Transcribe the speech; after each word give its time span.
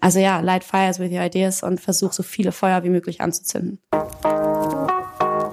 Also 0.00 0.20
ja, 0.20 0.40
light 0.40 0.64
fires 0.64 0.98
with 1.00 1.10
your 1.10 1.22
ideas 1.22 1.62
und 1.62 1.80
versuch 1.80 2.12
so 2.12 2.22
viele 2.22 2.52
Feuer 2.52 2.84
wie 2.84 2.90
möglich 2.90 3.20
anzuzünden. 3.20 3.80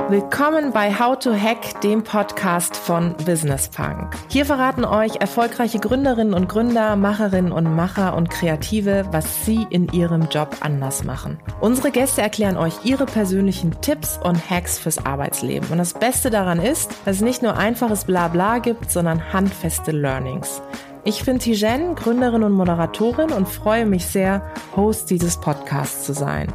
Willkommen 0.07 0.71
bei 0.71 0.93
How 0.93 1.17
to 1.17 1.33
Hack, 1.33 1.81
dem 1.81 2.03
Podcast 2.03 2.77
von 2.77 3.15
Business 3.25 3.69
Punk. 3.69 4.15
Hier 4.29 4.45
verraten 4.45 4.85
euch 4.85 5.15
erfolgreiche 5.15 5.79
Gründerinnen 5.79 6.35
und 6.35 6.47
Gründer, 6.47 6.95
Macherinnen 6.95 7.51
und 7.51 7.75
Macher 7.75 8.15
und 8.15 8.29
Kreative, 8.29 9.07
was 9.09 9.45
sie 9.45 9.65
in 9.71 9.91
ihrem 9.91 10.29
Job 10.29 10.57
anders 10.59 11.03
machen. 11.03 11.39
Unsere 11.59 11.89
Gäste 11.89 12.21
erklären 12.21 12.55
euch 12.55 12.73
ihre 12.83 13.07
persönlichen 13.07 13.81
Tipps 13.81 14.19
und 14.23 14.47
Hacks 14.47 14.77
fürs 14.77 15.03
Arbeitsleben. 15.03 15.69
Und 15.71 15.79
das 15.79 15.95
Beste 15.95 16.29
daran 16.29 16.61
ist, 16.61 16.91
dass 17.05 17.15
es 17.15 17.21
nicht 17.23 17.41
nur 17.41 17.57
einfaches 17.57 18.05
Blabla 18.05 18.59
gibt, 18.59 18.91
sondern 18.91 19.33
handfeste 19.33 19.89
Learnings. 19.89 20.61
Ich 21.07 21.23
bin 21.23 21.37
Tijen, 21.37 21.93
Gründerin 21.93 22.41
und 22.41 22.53
Moderatorin 22.53 23.31
und 23.31 23.47
freue 23.47 23.85
mich 23.85 24.07
sehr, 24.07 24.51
Host 24.75 25.11
dieses 25.11 25.39
Podcasts 25.39 26.03
zu 26.03 26.13
sein. 26.13 26.51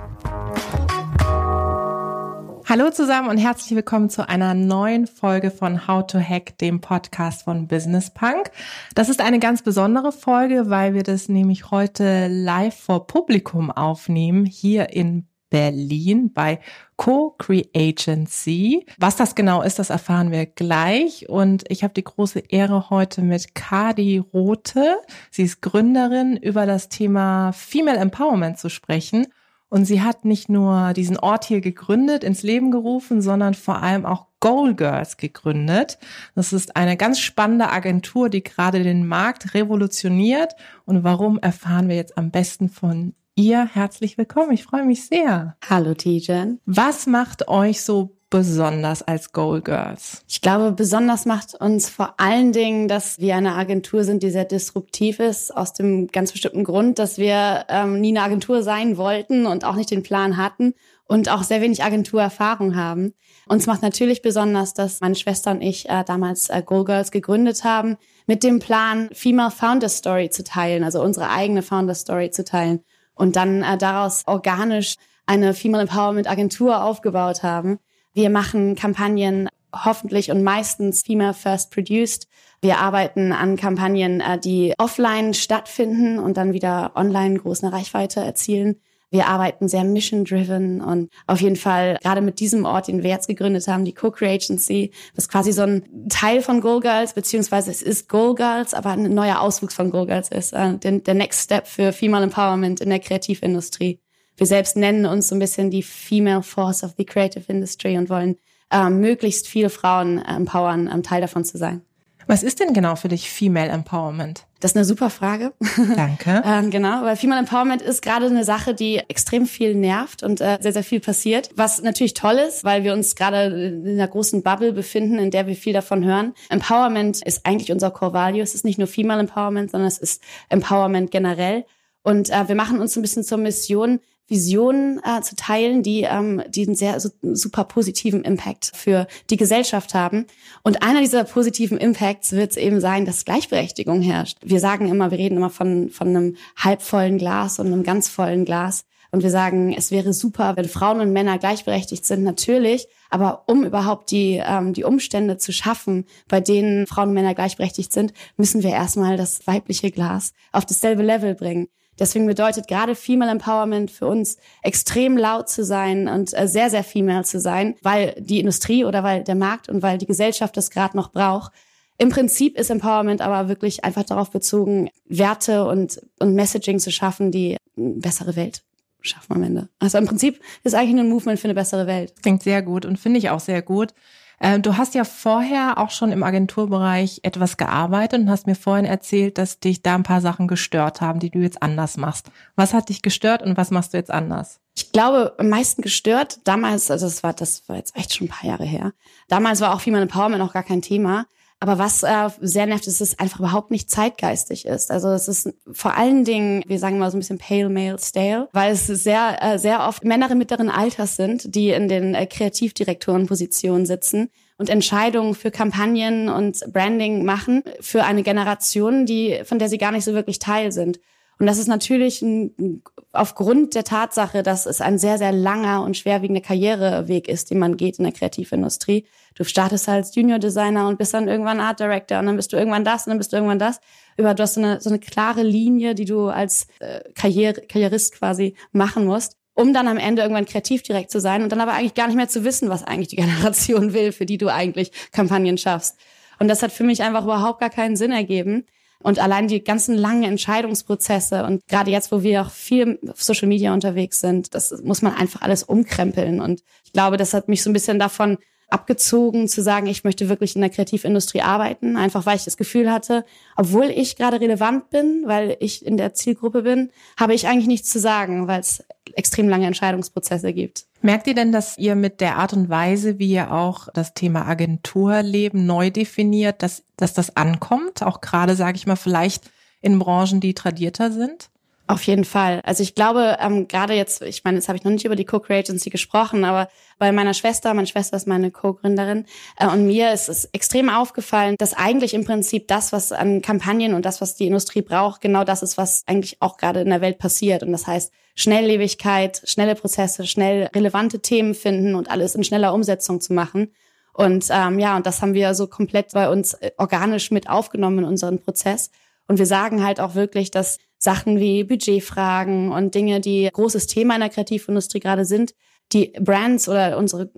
Hallo 2.69 2.91
zusammen 2.91 3.29
und 3.29 3.39
herzlich 3.39 3.77
willkommen 3.77 4.11
zu 4.11 4.29
einer 4.29 4.55
neuen 4.55 5.07
Folge 5.07 5.53
von 5.53 5.87
How 5.87 6.05
to 6.05 6.19
Hack, 6.19 6.59
dem 6.59 6.81
Podcast 6.81 7.45
von 7.45 7.69
Business 7.69 8.11
Punk. 8.11 8.51
Das 8.97 9.09
ist 9.09 9.21
eine 9.21 9.39
ganz 9.39 9.63
besondere 9.63 10.11
Folge, 10.11 10.69
weil 10.69 10.95
wir 10.95 11.05
das 11.05 11.29
nämlich 11.29 11.71
heute 11.71 12.27
live 12.27 12.75
vor 12.75 13.07
Publikum 13.07 13.71
aufnehmen, 13.71 14.47
hier 14.47 14.93
in 14.93 15.29
Berlin 15.51 16.33
bei 16.33 16.59
Co-Creagency. 17.01 18.85
Was 18.99 19.17
das 19.17 19.35
genau 19.35 19.63
ist, 19.63 19.79
das 19.79 19.89
erfahren 19.89 20.31
wir 20.31 20.45
gleich. 20.45 21.31
Und 21.31 21.65
ich 21.71 21.83
habe 21.83 21.95
die 21.95 22.05
große 22.05 22.41
Ehre, 22.41 22.91
heute 22.91 23.23
mit 23.23 23.55
Kadi 23.55 24.19
Rote, 24.19 24.99
sie 25.31 25.45
ist 25.45 25.63
Gründerin, 25.63 26.37
über 26.37 26.67
das 26.67 26.91
Thema 26.91 27.53
Female 27.53 27.97
Empowerment 27.97 28.59
zu 28.59 28.69
sprechen. 28.69 29.29
Und 29.71 29.87
sie 29.87 30.03
hat 30.03 30.27
nicht 30.27 30.51
nur 30.51 30.93
diesen 30.93 31.17
Ort 31.17 31.47
hier 31.47 31.63
gegründet, 31.63 32.23
ins 32.23 32.43
Leben 32.43 32.71
gerufen, 32.71 33.23
sondern 33.23 33.55
vor 33.55 33.83
allem 33.83 34.05
auch 34.05 34.27
Goal 34.41 34.75
Girls 34.75 35.17
gegründet. 35.17 35.99
Das 36.35 36.53
ist 36.53 36.77
eine 36.77 36.99
ganz 36.99 37.19
spannende 37.19 37.71
Agentur, 37.71 38.29
die 38.29 38.43
gerade 38.43 38.83
den 38.83 39.07
Markt 39.07 39.55
revolutioniert. 39.55 40.55
Und 40.85 41.03
warum 41.03 41.39
erfahren 41.39 41.89
wir 41.89 41.97
jetzt 41.97 42.19
am 42.19 42.31
besten 42.31 42.69
von 42.69 43.15
ihr. 43.41 43.67
Herzlich 43.73 44.19
willkommen. 44.19 44.53
Ich 44.53 44.65
freue 44.65 44.85
mich 44.85 45.07
sehr. 45.07 45.57
Hallo, 45.69 45.95
Tijen. 45.95 46.61
Was 46.67 47.07
macht 47.07 47.49
euch 47.49 47.83
so 47.83 48.17
besonders 48.29 49.03
als 49.03 49.33
Goal 49.33 49.63
Girls? 49.63 50.23
Ich 50.29 50.41
glaube, 50.41 50.73
besonders 50.73 51.27
macht 51.27 51.55
uns 51.55 51.89
vor 51.89 52.15
allen 52.19 52.53
Dingen, 52.53 52.87
dass 52.87 53.19
wir 53.19 53.35
eine 53.37 53.55
Agentur 53.55 54.05
sind, 54.05 54.23
die 54.23 54.31
sehr 54.31 54.45
disruptiv 54.45 55.19
ist, 55.19 55.57
aus 55.57 55.73
dem 55.73 56.09
ganz 56.09 56.33
bestimmten 56.33 56.65
Grund, 56.65 56.99
dass 56.99 57.19
wir 57.19 57.65
ähm, 57.69 58.01
nie 58.01 58.11
eine 58.11 58.23
Agentur 58.23 58.63
sein 58.63 58.97
wollten 58.97 59.47
und 59.47 59.65
auch 59.65 59.75
nicht 59.75 59.91
den 59.91 60.03
Plan 60.03 60.37
hatten 60.37 60.75
und 61.05 61.29
auch 61.29 61.43
sehr 61.43 61.61
wenig 61.61 61.83
Agenturerfahrung 61.83 62.77
haben. 62.77 63.15
Uns 63.49 63.67
macht 63.67 63.83
natürlich 63.83 64.23
besonders, 64.23 64.75
dass 64.75 65.01
meine 65.01 65.17
Schwester 65.17 65.51
und 65.51 65.63
ich 65.63 65.89
äh, 65.89 66.05
damals 66.05 66.51
äh, 66.51 66.63
Goal 66.65 66.85
Girls 66.85 67.11
gegründet 67.11 67.65
haben, 67.65 67.97
mit 68.27 68.45
dem 68.45 68.61
Plan, 68.61 69.09
Female 69.13 69.51
Founder 69.51 69.89
Story 69.89 70.31
zu 70.31 70.45
teilen, 70.45 70.85
also 70.85 71.03
unsere 71.03 71.31
eigene 71.31 71.63
Founder 71.63 71.95
Story 71.95 72.31
zu 72.31 72.45
teilen 72.45 72.85
und 73.21 73.37
dann 73.37 73.63
äh, 73.63 73.79
daraus 73.79 74.25
organisch 74.27 74.97
eine 75.27 75.55
Female 75.55 75.83
Empowerment 75.83 76.29
Agentur 76.29 76.83
aufgebaut 76.83 77.45
haben 77.45 77.79
wir 78.13 78.31
machen 78.31 78.75
Kampagnen 78.75 79.49
hoffentlich 79.73 80.31
und 80.31 80.43
meistens 80.43 81.03
Female 81.03 81.35
First 81.35 81.71
Produced. 81.71 82.27
Wir 82.61 82.79
arbeiten 82.79 83.33
an 83.33 83.57
Kampagnen, 83.57 84.21
äh, 84.21 84.39
die 84.39 84.75
offline 84.79 85.33
stattfinden 85.33 86.19
und 86.19 86.37
dann 86.37 86.53
wieder 86.53 86.93
online 86.97 87.39
große 87.39 87.73
Reichweite 87.73 88.21
erzielen. 88.21 88.81
Wir 89.11 89.27
arbeiten 89.27 89.69
sehr 89.69 89.83
mission-driven 89.83 90.81
und 90.81 91.11
auf 91.27 91.41
jeden 91.41 91.57
Fall 91.57 91.99
gerade 92.01 92.21
mit 92.21 92.39
diesem 92.39 92.65
Ort, 92.65 92.87
den 92.87 93.03
wir 93.03 93.11
jetzt 93.11 93.27
gegründet 93.27 93.67
haben, 93.67 93.85
die 93.85 93.93
Co-Creagency, 93.93 94.93
was 95.17 95.29
quasi 95.29 95.51
so 95.53 95.63
ein 95.63 96.09
Teil 96.09 96.43
von 96.43 96.61
Goal 96.61 96.81
Girls, 96.81 97.15
beziehungsweise 97.15 97.73
es 97.73 97.83
ist 97.83 98.09
Goal 98.09 98.37
Girls, 98.37 98.73
aber 98.73 98.91
ein 98.91 99.13
neuer 99.13 99.41
Auswuchs 99.41 99.75
von 99.75 99.91
Goal 99.91 100.07
Girls 100.07 100.29
ist, 100.29 100.53
äh, 100.53 100.79
der, 100.79 101.01
der 101.01 101.15
Next 101.15 101.43
Step 101.43 101.67
für 101.67 101.93
Female 101.93 102.25
Empowerment 102.25 102.81
in 102.81 102.91
der 102.91 103.01
Kreativindustrie. 103.01 104.01
Wir 104.37 104.47
selbst 104.47 104.77
nennen 104.77 105.05
uns 105.07 105.29
so 105.29 105.35
ein 105.35 105.41
bisschen 105.41 105.71
die 105.71 105.83
Female 105.83 106.43
Force 106.43 106.85
of 106.85 106.95
the 106.97 107.05
Creative 107.05 107.45
Industry 107.49 107.99
und 107.99 108.09
wollen 108.09 108.37
äh, 108.71 108.89
möglichst 108.89 109.49
viele 109.49 109.71
Frauen 109.71 110.19
empowern, 110.19 110.89
ähm, 110.93 111.03
Teil 111.03 111.21
davon 111.21 111.45
zu 111.45 111.59
sein. 111.59 111.83
Was 112.27 112.43
ist 112.43 112.61
denn 112.61 112.73
genau 112.73 112.97
für 112.97 113.09
dich 113.09 113.31
Female 113.31 113.71
Empowerment? 113.71 114.47
Das 114.61 114.73
ist 114.73 114.77
eine 114.77 114.85
super 114.85 115.09
Frage. 115.11 115.53
Danke. 115.97 116.43
ähm, 116.45 116.71
genau, 116.71 117.03
weil 117.03 117.17
Female 117.17 117.41
Empowerment 117.41 117.81
ist 117.81 118.03
gerade 118.03 118.27
eine 118.27 118.45
Sache, 118.45 118.75
die 118.75 118.99
extrem 118.99 119.47
viel 119.47 119.75
nervt 119.75 120.23
und 120.23 120.41
äh, 120.41 120.59
sehr, 120.61 120.73
sehr 120.73 120.85
viel 120.85 121.01
passiert. 121.01 121.51
Was 121.57 121.83
natürlich 121.83 122.15
toll 122.15 122.35
ist, 122.35 122.63
weil 122.63 122.85
wir 122.85 122.93
uns 122.93 123.17
gerade 123.17 123.45
in 123.45 123.89
einer 123.89 124.09
großen 124.09 124.43
Bubble 124.43 124.73
befinden, 124.73 125.19
in 125.19 125.31
der 125.31 125.47
wir 125.47 125.57
viel 125.57 125.73
davon 125.73 126.05
hören. 126.05 126.35
Empowerment 126.51 127.23
ist 127.23 127.47
eigentlich 127.47 127.73
unser 127.73 127.91
Core 127.91 128.13
Value. 128.13 128.43
Es 128.43 128.55
ist 128.55 128.65
nicht 128.65 128.79
nur 128.79 128.87
Female 128.87 129.21
Empowerment, 129.21 129.71
sondern 129.71 129.89
es 129.89 129.99
ist 129.99 130.23
Empowerment 130.51 131.11
generell. 131.11 131.65
Und 132.03 132.31
äh, 132.31 132.49
wir 132.49 132.55
machen 132.55 132.81
uns 132.81 132.97
ein 132.97 133.03
bisschen 133.03 133.25
zur 133.25 133.39
Mission, 133.39 134.01
Visionen 134.31 135.01
äh, 135.05 135.21
zu 135.23 135.35
teilen, 135.37 135.83
die, 135.83 136.03
ähm, 136.03 136.43
die 136.49 136.67
einen 136.67 136.77
sehr 136.77 136.99
so, 137.01 137.11
super 137.21 137.65
positiven 137.65 138.23
Impact 138.23 138.71
für 138.75 139.07
die 139.29 139.37
Gesellschaft 139.37 139.93
haben. 139.93 140.27
Und 140.63 140.83
einer 140.83 141.01
dieser 141.01 141.25
positiven 141.25 141.77
Impacts 141.77 142.33
wird 142.33 142.53
es 142.53 142.57
eben 142.57 142.81
sein, 142.81 143.05
dass 143.05 143.25
Gleichberechtigung 143.25 144.01
herrscht. 144.01 144.39
Wir 144.43 144.61
sagen 144.61 144.89
immer, 144.89 145.11
wir 145.11 145.19
reden 145.19 145.37
immer 145.37 145.51
von, 145.51 145.91
von 145.91 146.09
einem 146.09 146.37
halbvollen 146.57 147.19
Glas 147.19 147.59
und 147.59 147.67
einem 147.67 147.83
ganz 147.83 148.09
vollen 148.09 148.45
Glas. 148.45 148.85
Und 149.13 149.25
wir 149.25 149.31
sagen, 149.31 149.75
es 149.77 149.91
wäre 149.91 150.13
super, 150.13 150.57
wenn 150.57 150.69
Frauen 150.69 151.01
und 151.01 151.13
Männer 151.13 151.39
gleichberechtigt 151.39 152.05
sind, 152.05 152.23
natürlich. 152.23 152.87
Aber 153.11 153.43
um 153.47 153.65
überhaupt 153.65 154.13
die, 154.13 154.41
ähm, 154.45 154.73
die 154.73 154.85
Umstände 154.85 155.37
zu 155.37 155.53
schaffen, 155.53 156.07
bei 156.29 156.41
denen 156.41 156.87
Frauen 156.87 157.09
und 157.09 157.15
Männer 157.15 157.35
gleichberechtigt 157.35 157.93
sind, 157.93 158.13
müssen 158.37 158.63
wir 158.63 158.71
erstmal 158.71 159.17
das 159.17 159.47
weibliche 159.49 159.91
Glas 159.91 160.33
auf 160.53 160.65
dasselbe 160.65 161.03
Level 161.03 161.35
bringen. 161.35 161.69
Deswegen 162.01 162.27
bedeutet 162.27 162.67
gerade 162.67 162.95
Female 162.95 163.31
Empowerment 163.31 163.91
für 163.91 164.07
uns 164.07 164.39
extrem 164.63 165.17
laut 165.17 165.49
zu 165.49 165.65
sein 165.65 166.09
und 166.09 166.37
äh, 166.37 166.49
sehr, 166.49 166.71
sehr 166.71 166.83
female 166.83 167.25
zu 167.25 167.39
sein, 167.39 167.77
weil 167.83 168.17
die 168.19 168.41
Industrie 168.41 168.85
oder 168.85 169.05
weil 169.05 169.23
der 169.23 169.35
Markt 169.35 169.69
und 169.69 169.83
weil 169.83 169.99
die 169.99 170.07
Gesellschaft 170.07 170.57
das 170.57 170.71
gerade 170.71 170.97
noch 170.97 171.13
braucht. 171.13 171.53
Im 171.99 172.09
Prinzip 172.09 172.59
ist 172.59 172.71
Empowerment 172.71 173.21
aber 173.21 173.49
wirklich 173.49 173.85
einfach 173.85 174.05
darauf 174.05 174.31
bezogen, 174.31 174.89
Werte 175.05 175.67
und, 175.67 176.01
und 176.19 176.35
Messaging 176.35 176.79
zu 176.79 176.91
schaffen, 176.91 177.31
die 177.31 177.59
eine 177.77 177.91
bessere 177.97 178.37
Welt 178.37 178.63
schaffen 179.03 179.35
am 179.35 179.43
Ende. 179.43 179.69
Also 179.79 179.99
im 179.99 180.07
Prinzip 180.07 180.41
ist 180.65 180.75
eigentlich 180.75 180.99
ein 180.99 181.11
Movement 181.11 181.39
für 181.39 181.49
eine 181.49 181.55
bessere 181.55 181.87
Welt. 181.87 182.15
Klingt 182.23 182.43
sehr 182.43 182.63
gut 182.63 182.87
und 182.87 182.99
finde 182.99 183.19
ich 183.19 183.29
auch 183.29 183.41
sehr 183.41 183.61
gut. 183.61 183.93
Äh, 184.41 184.59
du 184.59 184.77
hast 184.77 184.95
ja 184.95 185.05
vorher 185.05 185.79
auch 185.79 185.91
schon 185.91 186.11
im 186.11 186.23
Agenturbereich 186.23 187.21
etwas 187.23 187.57
gearbeitet 187.57 188.21
und 188.21 188.31
hast 188.31 188.47
mir 188.47 188.57
vorhin 188.57 188.87
erzählt, 188.87 189.39
dass 189.39 189.61
dich 189.61 189.83
da 189.83 189.95
ein 189.95 190.03
paar 190.03 190.21
Sachen 190.21 190.49
gestört 190.49 191.01
haben, 191.01 191.21
die 191.21 191.31
du 191.31 191.39
jetzt 191.39 191.63
anders 191.63 191.97
machst. 191.97 192.31
Was 192.57 192.75
hat 192.75 192.89
dich 192.89 193.03
gestört 193.03 193.43
und 193.43 193.57
was 193.57 193.71
machst 193.71 193.93
du 193.93 193.99
jetzt 193.99 194.11
anders? 194.11 194.59
Ich 194.75 194.93
glaube, 194.93 195.35
am 195.39 195.51
meisten 195.51 195.83
gestört, 195.83 196.41
damals, 196.45 196.91
also 196.91 197.07
das 197.07 197.23
war, 197.23 197.35
das 197.35 197.69
war 197.69 197.77
jetzt 197.77 197.95
echt 197.97 198.15
schon 198.15 198.27
ein 198.27 198.31
paar 198.31 198.49
Jahre 198.49 198.65
her. 198.65 198.93
Damals 199.29 199.61
war 199.61 199.75
auch 199.75 199.81
Female 199.83 200.03
Empowerment 200.03 200.43
noch 200.43 200.55
gar 200.55 200.63
kein 200.63 200.81
Thema. 200.81 201.27
Aber 201.63 201.79
was 201.79 202.03
äh, 202.03 202.31
sehr 202.41 202.65
nervt, 202.65 202.87
ist, 202.87 203.03
dass 203.03 203.11
es 203.11 203.19
einfach 203.19 203.41
überhaupt 203.41 203.71
nicht 203.71 203.91
zeitgeistig 203.91 204.65
ist. 204.65 204.91
Also 204.91 205.09
es 205.11 205.29
ist 205.29 205.53
vor 205.71 205.95
allen 205.95 206.25
Dingen, 206.25 206.63
wir 206.67 206.79
sagen 206.79 206.99
mal 206.99 207.11
so 207.11 207.19
ein 207.19 207.21
bisschen 207.21 207.37
pale 207.37 207.69
male 207.69 207.99
stale, 207.99 208.49
weil 208.53 208.73
es 208.73 208.87
sehr, 208.87 209.37
äh, 209.43 209.59
sehr 209.59 209.87
oft 209.87 210.03
Männer 210.03 210.35
mittleren 210.35 210.71
Alters 210.71 211.17
sind, 211.17 211.55
die 211.55 211.69
in 211.69 211.89
den 211.89 212.15
äh, 212.15 212.25
Kreativdirektorenpositionen 212.25 213.85
sitzen 213.85 214.31
und 214.57 214.71
Entscheidungen 214.71 215.35
für 215.35 215.51
Kampagnen 215.51 216.31
und 216.31 216.65
Branding 216.73 217.27
machen 217.27 217.63
für 217.81 218.05
eine 218.05 218.23
Generation, 218.23 219.05
die 219.05 219.43
von 219.45 219.59
der 219.59 219.69
sie 219.69 219.79
gar 219.79 219.93
nicht 219.93 220.05
so 220.05 220.15
wirklich 220.15 220.39
Teil 220.39 220.73
sind. 220.73 220.99
Und 221.41 221.47
das 221.47 221.57
ist 221.57 221.69
natürlich 221.69 222.21
ein, 222.21 222.83
aufgrund 223.13 223.75
der 223.75 223.85
Tatsache, 223.85 224.43
dass 224.43 224.67
es 224.67 224.83
ein 224.83 224.99
sehr, 224.99 225.17
sehr 225.17 225.33
langer 225.33 225.83
und 225.83 225.97
schwerwiegender 225.97 226.43
Karriereweg 226.43 227.29
ist, 227.29 227.51
den 227.51 227.59
man 227.59 227.79
geht 227.79 227.99
in 227.99 228.05
der 228.05 228.13
Kreativindustrie. 228.13 229.07
Du 229.35 229.45
startest 229.45 229.89
als 229.89 230.15
Junior 230.15 230.39
Designer 230.39 230.87
und 230.87 230.99
bist 230.99 231.15
dann 231.15 231.29
irgendwann 231.29 231.59
Art 231.59 231.81
Director 231.81 232.19
und 232.19 232.27
dann 232.27 232.37
bist 232.37 232.53
du 232.53 232.59
irgendwann 232.59 232.85
das 232.85 233.07
und 233.07 233.13
dann 233.13 233.19
bist 233.19 233.33
du 233.33 233.37
irgendwann 233.37 233.59
das. 233.59 233.81
Über 234.19 234.35
du 234.35 234.43
hast 234.43 234.55
so 234.55 234.61
eine, 234.61 234.83
so 234.83 234.91
eine 234.91 234.99
klare 234.99 235.43
Linie, 235.43 235.95
die 235.95 236.05
du 236.05 236.29
als 236.29 236.67
äh, 236.79 237.01
Karriere, 237.15 237.63
Karrierist 237.63 238.13
quasi 238.13 238.55
machen 238.73 239.07
musst 239.07 239.41
um 239.55 239.75
dann 239.75 239.89
am 239.89 239.99
Ende 239.99 240.23
irgendwann 240.23 240.47
kreativ 240.47 240.83
direkt 240.83 241.11
zu 241.11 241.21
sein 241.21 241.43
und 241.43 241.53
dann 241.53 241.61
aber 241.61 241.73
eigentlich 241.73 241.95
gar 241.95 242.07
nicht 242.07 242.17
mehr 242.17 242.29
zu 242.29 242.45
wissen, 242.45 242.71
was 242.71 242.83
eigentlich 242.83 243.09
die 243.09 243.17
Generation 243.25 243.93
will, 243.93 244.13
für 244.13 244.25
die 244.25 244.39
du 244.39 244.49
eigentlich 244.49 244.91
Kampagnen 245.13 245.59
schaffst. 245.59 245.99
Und 246.39 246.49
das 246.49 246.63
hat 246.63 246.73
für 246.73 246.85
mich 246.85 247.03
einfach 247.03 247.25
überhaupt 247.25 247.61
gar 247.61 247.69
keinen 247.69 247.97
Sinn 247.97 248.13
ergeben. 248.13 248.65
Und 249.03 249.19
allein 249.19 249.49
die 249.49 249.65
ganzen 249.65 249.97
langen 249.97 250.25
Entscheidungsprozesse 250.25 251.45
und 251.45 251.67
gerade 251.69 251.91
jetzt, 251.91 252.13
wo 252.13 252.23
wir 252.23 252.43
auch 252.43 252.51
viel 252.51 252.99
auf 253.09 253.23
Social 253.23 253.49
Media 253.49 253.73
unterwegs 253.73 254.21
sind, 254.21 254.55
das 254.55 254.83
muss 254.83 255.01
man 255.01 255.15
einfach 255.15 255.41
alles 255.41 255.63
umkrempeln. 255.63 256.41
Und 256.41 256.63
ich 256.85 256.93
glaube, 256.93 257.17
das 257.17 257.33
hat 257.33 257.49
mich 257.49 257.63
so 257.63 257.71
ein 257.71 257.73
bisschen 257.73 257.99
davon 257.99 258.37
abgezogen 258.71 259.49
zu 259.49 259.63
sagen, 259.63 259.87
ich 259.87 260.05
möchte 260.05 260.29
wirklich 260.29 260.55
in 260.55 260.61
der 260.61 260.71
Kreativindustrie 260.71 261.43
arbeiten, 261.43 261.97
einfach 261.97 262.27
weil 262.27 262.37
ich 262.37 262.45
das 262.45 262.57
Gefühl 262.57 262.91
hatte, 262.91 263.25
obwohl 263.57 263.87
ich 263.87 264.17
gerade 264.17 264.41
relevant 264.41 264.91
bin, 264.91 265.25
weil 265.27 265.57
ich 265.61 265.85
in 265.85 265.97
der 265.97 266.15
Zielgruppe 266.15 266.63
bin, 266.63 266.91
habe 267.19 267.35
ich 267.35 267.47
eigentlich 267.47 267.67
nichts 267.67 267.91
zu 267.91 267.99
sagen, 267.99 268.47
weil 268.49 268.61
es 268.61 268.85
extrem 269.15 269.49
lange 269.49 269.67
Entscheidungsprozesse 269.67 270.53
gibt. 270.53 270.87
Merkt 271.03 271.27
ihr 271.27 271.35
denn, 271.35 271.53
dass 271.53 271.79
ihr 271.79 271.95
mit 271.95 272.21
der 272.21 272.37
Art 272.37 272.53
und 272.53 272.69
Weise, 272.69 273.19
wie 273.19 273.33
ihr 273.33 273.53
auch 273.53 273.89
das 273.93 274.15
Thema 274.15 274.47
Agenturleben 274.47 275.67
neu 275.67 275.91
definiert, 275.91 276.63
dass, 276.63 276.85
dass 276.97 277.15
das 277.15 277.37
ankommt? 277.37 278.03
Auch 278.03 278.21
gerade, 278.21 278.55
sage 278.55 278.77
ich 278.77 278.87
mal, 278.87 278.97
vielleicht 278.97 279.51
in 279.81 279.99
Branchen, 279.99 280.41
die 280.41 280.55
tradierter 280.55 281.11
sind? 281.11 281.51
Auf 281.91 282.05
jeden 282.05 282.25
Fall. 282.25 282.61
Also 282.63 282.85
ich 282.85 282.95
glaube, 282.95 283.37
ähm, 283.41 283.67
gerade 283.67 283.95
jetzt, 283.95 284.23
ich 284.23 284.45
meine, 284.45 284.59
jetzt 284.59 284.69
habe 284.69 284.79
ich 284.79 284.85
noch 284.85 284.93
nicht 284.93 285.05
über 285.05 285.17
die 285.17 285.25
Co-Creagency 285.25 285.91
gesprochen, 285.91 286.45
aber 286.45 286.69
bei 287.01 287.11
meiner 287.11 287.35
Schwester, 287.35 287.75
meine 287.75 287.89
Schwester 287.89 288.17
ist 288.17 288.29
meine 288.29 288.53
Co-Gründerin, 288.53 289.27
äh, 289.59 289.67
und 289.67 289.89
mir 289.89 290.13
ist 290.13 290.29
es 290.29 290.45
extrem 290.53 290.89
aufgefallen, 290.89 291.57
dass 291.59 291.75
eigentlich 291.75 292.15
im 292.15 292.25
Prinzip 292.25 292.69
das, 292.69 292.93
was 292.93 293.11
an 293.11 293.43
Kampagnen 293.43 293.95
und 293.95 294.05
das, 294.05 294.21
was 294.21 294.37
die 294.37 294.47
Industrie 294.47 294.83
braucht, 294.83 295.21
genau 295.21 295.43
das 295.43 295.65
ist, 295.65 295.79
was 295.79 296.05
eigentlich 296.07 296.41
auch 296.41 296.59
gerade 296.59 296.81
in 296.81 296.91
der 296.91 297.01
Welt 297.01 297.19
passiert. 297.19 297.65
Und 297.65 297.73
das 297.73 297.89
heißt, 297.89 298.13
Schnelllebigkeit, 298.37 299.43
schnelle 299.45 299.75
Prozesse, 299.75 300.29
schnell 300.29 300.71
relevante 300.73 301.19
Themen 301.19 301.55
finden 301.55 301.97
und 301.97 302.09
alles 302.09 302.37
in 302.37 302.45
schneller 302.45 302.73
Umsetzung 302.73 303.21
zu 303.21 303.33
machen. 303.33 303.73
Und 304.13 304.47
ähm, 304.51 304.79
ja, 304.79 304.97
und 304.97 305.07
das 305.07 305.23
haben 305.23 305.35
wir 305.35 305.55
so 305.57 305.67
komplett 305.67 306.13
bei 306.13 306.31
uns 306.31 306.55
äh, 306.55 306.71
organisch 306.77 307.33
mit 307.33 307.51
aufgenommen 307.51 307.99
in 307.99 308.05
unseren 308.05 308.39
Prozess. 308.39 308.93
Und 309.27 309.41
wir 309.41 309.47
sagen 309.47 309.85
halt 309.85 309.99
auch 309.99 310.15
wirklich, 310.15 310.53
dass 310.53 310.79
Sachen 311.03 311.41
wie 311.41 311.65
Budgetfragen 311.65 312.71
und 312.71 312.95
Dinge, 312.95 313.21
die 313.21 313.49
großes 313.51 313.87
Thema 313.87 314.15
in 314.15 314.21
der 314.21 314.29
Kreativindustrie 314.29 315.01
gerade 315.01 315.25
sind, 315.25 315.55
die 315.93 316.13
Brands 316.21 316.69
oder 316.69 316.97
unsere 316.99 317.31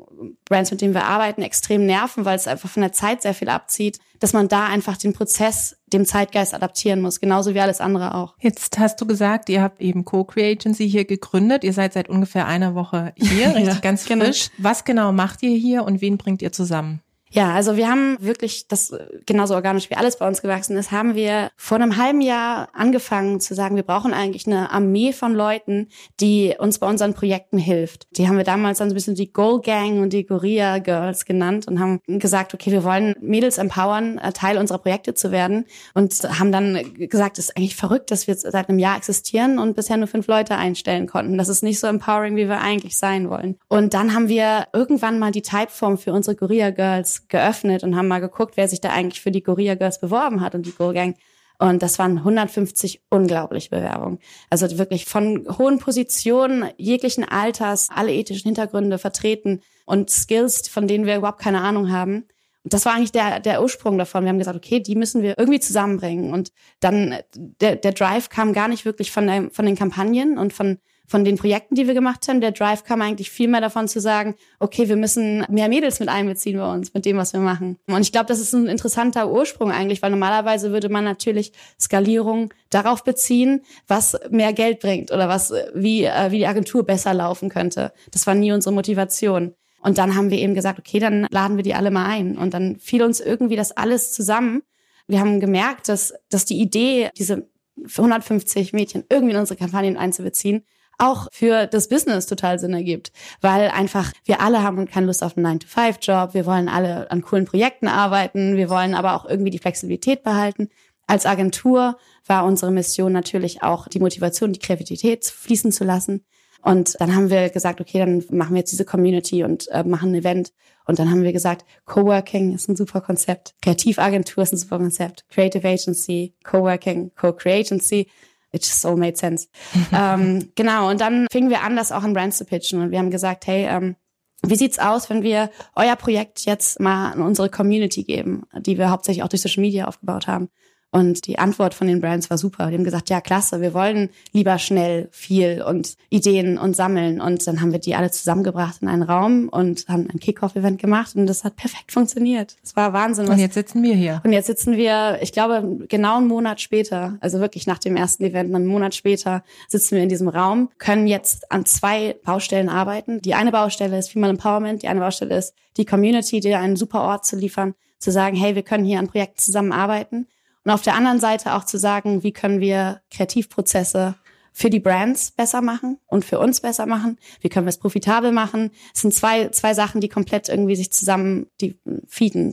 Brands, 0.44 0.70
mit 0.70 0.80
denen 0.82 0.94
wir 0.94 1.04
arbeiten, 1.04 1.42
extrem 1.42 1.86
nerven, 1.86 2.24
weil 2.24 2.36
es 2.36 2.46
einfach 2.46 2.68
von 2.68 2.82
der 2.82 2.92
Zeit 2.92 3.22
sehr 3.22 3.34
viel 3.34 3.48
abzieht, 3.48 3.98
dass 4.20 4.34
man 4.34 4.48
da 4.48 4.66
einfach 4.66 4.96
den 4.96 5.14
Prozess 5.14 5.78
dem 5.86 6.04
Zeitgeist 6.04 6.52
adaptieren 6.52 7.00
muss, 7.00 7.20
genauso 7.20 7.54
wie 7.54 7.60
alles 7.60 7.80
andere 7.80 8.14
auch. 8.14 8.34
Jetzt 8.40 8.78
hast 8.78 9.00
du 9.00 9.06
gesagt, 9.06 9.48
ihr 9.48 9.62
habt 9.62 9.80
eben 9.80 10.04
Co-Creagency 10.04 10.88
hier 10.88 11.04
gegründet. 11.04 11.64
Ihr 11.64 11.72
seid 11.72 11.94
seit 11.94 12.08
ungefähr 12.08 12.46
einer 12.46 12.74
Woche 12.74 13.14
hier, 13.16 13.48
richtig 13.54 13.74
ja, 13.74 13.80
ganz 13.80 14.04
genau. 14.04 14.26
frisch. 14.26 14.50
Genau. 14.56 14.68
Was 14.68 14.84
genau 14.84 15.12
macht 15.12 15.42
ihr 15.42 15.56
hier 15.56 15.84
und 15.84 16.00
wen 16.00 16.18
bringt 16.18 16.42
ihr 16.42 16.52
zusammen? 16.52 17.00
Ja, 17.34 17.54
also 17.54 17.76
wir 17.76 17.88
haben 17.88 18.18
wirklich 18.20 18.68
das 18.68 18.94
genauso 19.24 19.54
organisch 19.54 19.88
wie 19.88 19.96
alles 19.96 20.18
bei 20.18 20.28
uns 20.28 20.42
gewachsen 20.42 20.76
ist, 20.76 20.92
haben 20.92 21.14
wir 21.14 21.50
vor 21.56 21.78
einem 21.78 21.96
halben 21.96 22.20
Jahr 22.20 22.68
angefangen 22.74 23.40
zu 23.40 23.54
sagen, 23.54 23.74
wir 23.74 23.84
brauchen 23.84 24.12
eigentlich 24.12 24.46
eine 24.46 24.70
Armee 24.70 25.14
von 25.14 25.34
Leuten, 25.34 25.88
die 26.20 26.54
uns 26.58 26.78
bei 26.78 26.86
unseren 26.86 27.14
Projekten 27.14 27.56
hilft. 27.56 28.06
Die 28.18 28.28
haben 28.28 28.36
wir 28.36 28.44
damals 28.44 28.78
dann 28.78 28.90
so 28.90 28.92
ein 28.92 28.96
bisschen 28.96 29.14
die 29.14 29.32
Goal 29.32 29.62
Gang 29.62 30.02
und 30.02 30.12
die 30.12 30.26
Gorilla 30.26 30.78
Girls 30.78 31.24
genannt 31.24 31.66
und 31.68 31.80
haben 31.80 32.00
gesagt, 32.06 32.52
okay, 32.52 32.70
wir 32.70 32.84
wollen 32.84 33.14
Mädels 33.22 33.56
empowern, 33.56 34.18
äh, 34.18 34.32
Teil 34.32 34.58
unserer 34.58 34.78
Projekte 34.78 35.14
zu 35.14 35.30
werden 35.30 35.64
und 35.94 36.12
haben 36.38 36.52
dann 36.52 36.94
gesagt, 36.94 37.38
es 37.38 37.46
ist 37.46 37.56
eigentlich 37.56 37.76
verrückt, 37.76 38.10
dass 38.10 38.26
wir 38.26 38.34
seit 38.34 38.68
einem 38.68 38.78
Jahr 38.78 38.98
existieren 38.98 39.58
und 39.58 39.74
bisher 39.74 39.96
nur 39.96 40.06
fünf 40.06 40.26
Leute 40.26 40.56
einstellen 40.56 41.06
konnten. 41.06 41.38
Das 41.38 41.48
ist 41.48 41.62
nicht 41.62 41.80
so 41.80 41.86
empowering, 41.86 42.36
wie 42.36 42.48
wir 42.48 42.60
eigentlich 42.60 42.98
sein 42.98 43.30
wollen. 43.30 43.56
Und 43.68 43.94
dann 43.94 44.12
haben 44.12 44.28
wir 44.28 44.66
irgendwann 44.74 45.18
mal 45.18 45.32
die 45.32 45.40
Typeform 45.40 45.96
für 45.96 46.12
unsere 46.12 46.36
Gorilla 46.36 46.68
Girls 46.70 47.21
geöffnet 47.28 47.82
und 47.82 47.96
haben 47.96 48.08
mal 48.08 48.20
geguckt, 48.20 48.56
wer 48.56 48.68
sich 48.68 48.80
da 48.80 48.90
eigentlich 48.90 49.20
für 49.20 49.30
die 49.30 49.42
Gorilla 49.42 49.74
Girls 49.74 50.00
beworben 50.00 50.40
hat 50.40 50.54
und 50.54 50.66
die 50.66 50.72
Go 50.72 50.92
Gang. 50.92 51.16
Und 51.58 51.82
das 51.82 51.98
waren 51.98 52.18
150 52.18 53.02
unglaubliche 53.08 53.70
Bewerbungen. 53.70 54.18
Also 54.50 54.78
wirklich 54.78 55.04
von 55.04 55.46
hohen 55.58 55.78
Positionen, 55.78 56.70
jeglichen 56.76 57.24
Alters, 57.24 57.88
alle 57.94 58.12
ethischen 58.12 58.48
Hintergründe 58.48 58.98
vertreten 58.98 59.60
und 59.84 60.10
Skills, 60.10 60.68
von 60.68 60.88
denen 60.88 61.06
wir 61.06 61.16
überhaupt 61.16 61.40
keine 61.40 61.60
Ahnung 61.60 61.92
haben. 61.92 62.26
Und 62.64 62.72
das 62.72 62.84
war 62.84 62.94
eigentlich 62.94 63.12
der, 63.12 63.40
der 63.40 63.62
Ursprung 63.62 63.98
davon. 63.98 64.24
Wir 64.24 64.30
haben 64.30 64.38
gesagt, 64.38 64.56
okay, 64.56 64.80
die 64.80 64.94
müssen 64.94 65.22
wir 65.22 65.38
irgendwie 65.38 65.60
zusammenbringen. 65.60 66.32
Und 66.32 66.52
dann 66.80 67.16
der, 67.36 67.76
der 67.76 67.92
Drive 67.92 68.28
kam 68.28 68.52
gar 68.52 68.68
nicht 68.68 68.84
wirklich 68.84 69.10
von, 69.10 69.26
der, 69.26 69.50
von 69.50 69.66
den 69.66 69.76
Kampagnen 69.76 70.38
und 70.38 70.52
von 70.52 70.78
von 71.06 71.24
den 71.24 71.36
Projekten, 71.36 71.74
die 71.74 71.86
wir 71.86 71.94
gemacht 71.94 72.26
haben, 72.28 72.40
der 72.40 72.52
Drive 72.52 72.84
kam 72.84 73.02
eigentlich 73.02 73.30
viel 73.30 73.48
mehr 73.48 73.60
davon 73.60 73.88
zu 73.88 74.00
sagen, 74.00 74.34
okay, 74.60 74.88
wir 74.88 74.96
müssen 74.96 75.44
mehr 75.48 75.68
Mädels 75.68 76.00
mit 76.00 76.08
einbeziehen 76.08 76.58
bei 76.58 76.72
uns, 76.72 76.94
mit 76.94 77.04
dem, 77.04 77.16
was 77.16 77.32
wir 77.32 77.40
machen. 77.40 77.78
Und 77.86 78.00
ich 78.00 78.12
glaube, 78.12 78.26
das 78.26 78.40
ist 78.40 78.54
ein 78.54 78.66
interessanter 78.66 79.30
Ursprung 79.30 79.70
eigentlich, 79.70 80.00
weil 80.00 80.10
normalerweise 80.10 80.72
würde 80.72 80.88
man 80.88 81.04
natürlich 81.04 81.52
Skalierung 81.78 82.54
darauf 82.70 83.04
beziehen, 83.04 83.62
was 83.86 84.18
mehr 84.30 84.52
Geld 84.52 84.80
bringt 84.80 85.10
oder 85.10 85.28
was, 85.28 85.52
wie, 85.74 86.04
äh, 86.04 86.30
wie 86.30 86.38
die 86.38 86.46
Agentur 86.46 86.84
besser 86.84 87.12
laufen 87.12 87.48
könnte. 87.48 87.92
Das 88.10 88.26
war 88.26 88.34
nie 88.34 88.52
unsere 88.52 88.74
Motivation. 88.74 89.54
Und 89.82 89.98
dann 89.98 90.14
haben 90.14 90.30
wir 90.30 90.38
eben 90.38 90.54
gesagt, 90.54 90.78
okay, 90.78 91.00
dann 91.00 91.26
laden 91.30 91.56
wir 91.56 91.64
die 91.64 91.74
alle 91.74 91.90
mal 91.90 92.06
ein. 92.06 92.38
Und 92.38 92.54
dann 92.54 92.78
fiel 92.78 93.02
uns 93.02 93.20
irgendwie 93.20 93.56
das 93.56 93.72
alles 93.72 94.12
zusammen. 94.12 94.62
Wir 95.08 95.18
haben 95.18 95.40
gemerkt, 95.40 95.88
dass, 95.88 96.14
dass 96.30 96.44
die 96.44 96.60
Idee, 96.60 97.10
diese 97.18 97.48
150 97.76 98.72
Mädchen 98.72 99.04
irgendwie 99.10 99.34
in 99.34 99.40
unsere 99.40 99.58
Kampagnen 99.58 99.96
einzubeziehen, 99.96 100.64
auch 101.02 101.26
für 101.32 101.66
das 101.66 101.88
Business 101.88 102.26
total 102.26 102.58
Sinn 102.58 102.72
ergibt, 102.72 103.12
weil 103.40 103.68
einfach 103.70 104.12
wir 104.24 104.40
alle 104.40 104.62
haben 104.62 104.86
keine 104.86 105.06
Lust 105.06 105.24
auf 105.24 105.36
einen 105.36 105.58
9-to-5-Job, 105.58 106.32
wir 106.32 106.46
wollen 106.46 106.68
alle 106.68 107.10
an 107.10 107.22
coolen 107.22 107.44
Projekten 107.44 107.88
arbeiten, 107.88 108.56
wir 108.56 108.70
wollen 108.70 108.94
aber 108.94 109.14
auch 109.16 109.24
irgendwie 109.28 109.50
die 109.50 109.58
Flexibilität 109.58 110.22
behalten. 110.22 110.68
Als 111.08 111.26
Agentur 111.26 111.98
war 112.26 112.44
unsere 112.44 112.70
Mission 112.70 113.12
natürlich 113.12 113.62
auch 113.64 113.88
die 113.88 113.98
Motivation, 113.98 114.52
die 114.52 114.60
Kreativität 114.60 115.24
fließen 115.26 115.72
zu 115.72 115.82
lassen. 115.82 116.24
Und 116.62 116.94
dann 117.00 117.16
haben 117.16 117.28
wir 117.28 117.50
gesagt, 117.50 117.80
okay, 117.80 117.98
dann 117.98 118.24
machen 118.30 118.54
wir 118.54 118.60
jetzt 118.60 118.70
diese 118.70 118.84
Community 118.84 119.42
und 119.42 119.68
äh, 119.72 119.82
machen 119.82 120.12
ein 120.12 120.14
Event. 120.14 120.52
Und 120.86 121.00
dann 121.00 121.10
haben 121.10 121.24
wir 121.24 121.32
gesagt, 121.32 121.64
Coworking 121.84 122.54
ist 122.54 122.68
ein 122.68 122.76
super 122.76 123.00
Konzept, 123.00 123.54
Kreativagentur 123.60 124.44
ist 124.44 124.52
ein 124.52 124.58
super 124.58 124.78
Konzept, 124.78 125.24
Creative 125.28 125.66
Agency, 125.66 126.34
Coworking, 126.44 127.10
Co-Creagency 127.16 128.08
it 128.52 128.64
just 128.64 128.84
all 128.86 128.96
made 128.96 129.16
sense. 129.16 129.48
ähm, 129.92 130.50
genau, 130.54 130.90
und 130.90 131.00
dann 131.00 131.26
fingen 131.32 131.50
wir 131.50 131.62
an, 131.62 131.76
das 131.76 131.92
auch 131.92 132.02
an 132.02 132.12
Brands 132.12 132.38
zu 132.38 132.44
pitchen. 132.44 132.80
Und 132.80 132.90
wir 132.90 132.98
haben 132.98 133.10
gesagt, 133.10 133.46
hey, 133.46 133.66
ähm, 133.66 133.96
wie 134.44 134.56
sieht's 134.56 134.78
aus, 134.78 135.08
wenn 135.08 135.22
wir 135.22 135.50
euer 135.76 135.96
Projekt 135.96 136.44
jetzt 136.44 136.80
mal 136.80 137.12
an 137.12 137.22
unsere 137.22 137.48
Community 137.48 138.02
geben, 138.02 138.42
die 138.58 138.76
wir 138.76 138.90
hauptsächlich 138.90 139.22
auch 139.22 139.28
durch 139.28 139.42
Social 139.42 139.60
Media 139.60 139.86
aufgebaut 139.86 140.26
haben? 140.26 140.48
Und 140.92 141.26
die 141.26 141.38
Antwort 141.38 141.72
von 141.72 141.86
den 141.86 142.02
Brands 142.02 142.28
war 142.28 142.36
super. 142.36 142.68
Die 142.68 142.74
haben 142.74 142.84
gesagt, 142.84 143.08
ja, 143.08 143.22
klasse, 143.22 143.62
wir 143.62 143.72
wollen 143.72 144.10
lieber 144.32 144.58
schnell 144.58 145.08
viel 145.10 145.62
und 145.62 145.96
Ideen 146.10 146.58
und 146.58 146.76
sammeln. 146.76 147.18
Und 147.18 147.46
dann 147.46 147.62
haben 147.62 147.72
wir 147.72 147.78
die 147.78 147.94
alle 147.94 148.10
zusammengebracht 148.10 148.82
in 148.82 148.88
einen 148.88 149.02
Raum 149.02 149.48
und 149.48 149.86
haben 149.88 150.08
ein 150.12 150.20
Kickoff-Event 150.20 150.78
gemacht 150.78 151.16
und 151.16 151.26
das 151.26 151.44
hat 151.44 151.56
perfekt 151.56 151.92
funktioniert. 151.92 152.56
Das 152.60 152.76
war 152.76 152.92
Wahnsinn. 152.92 153.26
Und 153.26 153.38
jetzt 153.38 153.54
sitzen 153.54 153.82
wir 153.82 153.94
hier. 153.94 154.20
Und 154.22 154.32
jetzt 154.32 154.48
sitzen 154.48 154.76
wir, 154.76 155.18
ich 155.22 155.32
glaube, 155.32 155.78
genau 155.88 156.18
einen 156.18 156.28
Monat 156.28 156.60
später, 156.60 157.16
also 157.20 157.40
wirklich 157.40 157.66
nach 157.66 157.78
dem 157.78 157.96
ersten 157.96 158.24
Event, 158.24 158.54
einen 158.54 158.66
Monat 158.66 158.94
später, 158.94 159.42
sitzen 159.68 159.96
wir 159.96 160.02
in 160.02 160.10
diesem 160.10 160.28
Raum, 160.28 160.68
können 160.76 161.06
jetzt 161.06 161.50
an 161.50 161.64
zwei 161.64 162.16
Baustellen 162.22 162.68
arbeiten. 162.68 163.22
Die 163.22 163.32
eine 163.32 163.50
Baustelle 163.50 163.98
ist 163.98 164.10
Female 164.10 164.32
Empowerment, 164.32 164.82
die 164.82 164.88
eine 164.88 165.00
Baustelle 165.00 165.38
ist 165.38 165.54
die 165.78 165.86
Community, 165.86 166.40
dir 166.40 166.58
einen 166.58 166.76
super 166.76 167.00
Ort 167.00 167.24
zu 167.24 167.36
liefern, 167.36 167.74
zu 167.98 168.10
sagen, 168.10 168.36
hey, 168.36 168.54
wir 168.54 168.62
können 168.62 168.84
hier 168.84 168.98
an 168.98 169.08
Projekten 169.08 169.38
zusammenarbeiten. 169.38 170.26
Und 170.64 170.70
auf 170.70 170.82
der 170.82 170.94
anderen 170.94 171.20
Seite 171.20 171.54
auch 171.54 171.64
zu 171.64 171.78
sagen, 171.78 172.22
wie 172.22 172.32
können 172.32 172.60
wir 172.60 173.00
Kreativprozesse 173.10 174.16
für 174.52 174.70
die 174.70 174.80
Brands 174.80 175.30
besser 175.30 175.62
machen 175.62 175.98
und 176.06 176.24
für 176.24 176.38
uns 176.38 176.60
besser 176.60 176.86
machen? 176.86 177.18
Wie 177.40 177.48
können 177.48 177.66
wir 177.66 177.70
es 177.70 177.78
profitabel 177.78 178.32
machen? 178.32 178.70
Es 178.94 179.00
sind 179.00 179.14
zwei, 179.14 179.48
zwei 179.48 179.74
Sachen, 179.74 180.00
die 180.00 180.08
komplett 180.08 180.48
irgendwie 180.48 180.76
sich 180.76 180.92
zusammen, 180.92 181.46
die 181.60 181.80
feeden 182.06 182.52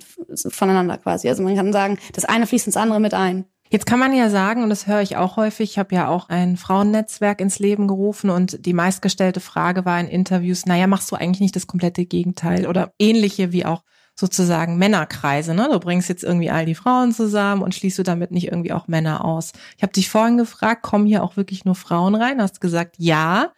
voneinander 0.50 0.98
quasi. 0.98 1.28
Also 1.28 1.44
man 1.44 1.56
kann 1.56 1.74
sagen, 1.74 2.00
das 2.14 2.26
eine 2.26 2.48
fließt 2.48 2.68
ins 2.68 2.78
andere 2.78 3.00
mit 3.00 3.14
ein. 3.14 3.46
Jetzt 3.72 3.86
kann 3.86 4.00
man 4.00 4.16
ja 4.16 4.32
sagen, 4.32 4.64
und 4.64 4.70
das 4.70 4.88
höre 4.88 5.02
ich 5.02 5.16
auch 5.16 5.38
häufig, 5.38 5.72
ich 5.72 5.78
habe 5.78 5.94
ja 5.94 6.08
auch 6.08 6.30
ein 6.30 6.58
Frauennetzwerk 6.58 7.40
ins 7.40 7.60
Leben 7.60 7.88
gerufen 7.88 8.32
und 8.32 8.66
die 8.66 8.74
meistgestellte 8.74 9.42
Frage 9.42 9.86
war 9.86 10.00
in 10.00 10.08
Interviews, 10.08 10.66
naja, 10.66 10.88
machst 10.88 11.12
du 11.12 11.16
eigentlich 11.16 11.42
nicht 11.42 11.56
das 11.56 11.68
komplette 11.68 12.06
Gegenteil 12.06 12.66
oder 12.66 12.94
ähnliche 12.98 13.52
wie 13.52 13.66
auch 13.66 13.84
sozusagen 14.20 14.78
Männerkreise. 14.78 15.54
Ne? 15.54 15.70
Du 15.72 15.80
bringst 15.80 16.10
jetzt 16.10 16.24
irgendwie 16.24 16.50
all 16.50 16.66
die 16.66 16.76
Frauen 16.76 17.14
zusammen 17.14 17.62
und 17.62 17.74
schließt 17.74 17.98
du 17.98 18.04
damit 18.04 18.32
nicht 18.32 18.48
irgendwie 18.48 18.74
auch 18.74 18.90
Männer 18.90 19.24
aus. 19.24 19.54
Ich 19.78 19.84
habe 19.84 19.94
dich 19.94 20.10
vorhin 20.10 20.38
gefragt, 20.38 20.84
kommen 20.84 21.06
hier 21.06 21.24
auch 21.24 21.38
wirklich 21.38 21.64
nur 21.64 21.76
Frauen 21.76 22.16
rein? 22.16 22.42
Hast 22.42 22.60
gesagt, 22.60 22.96
ja. 22.98 23.54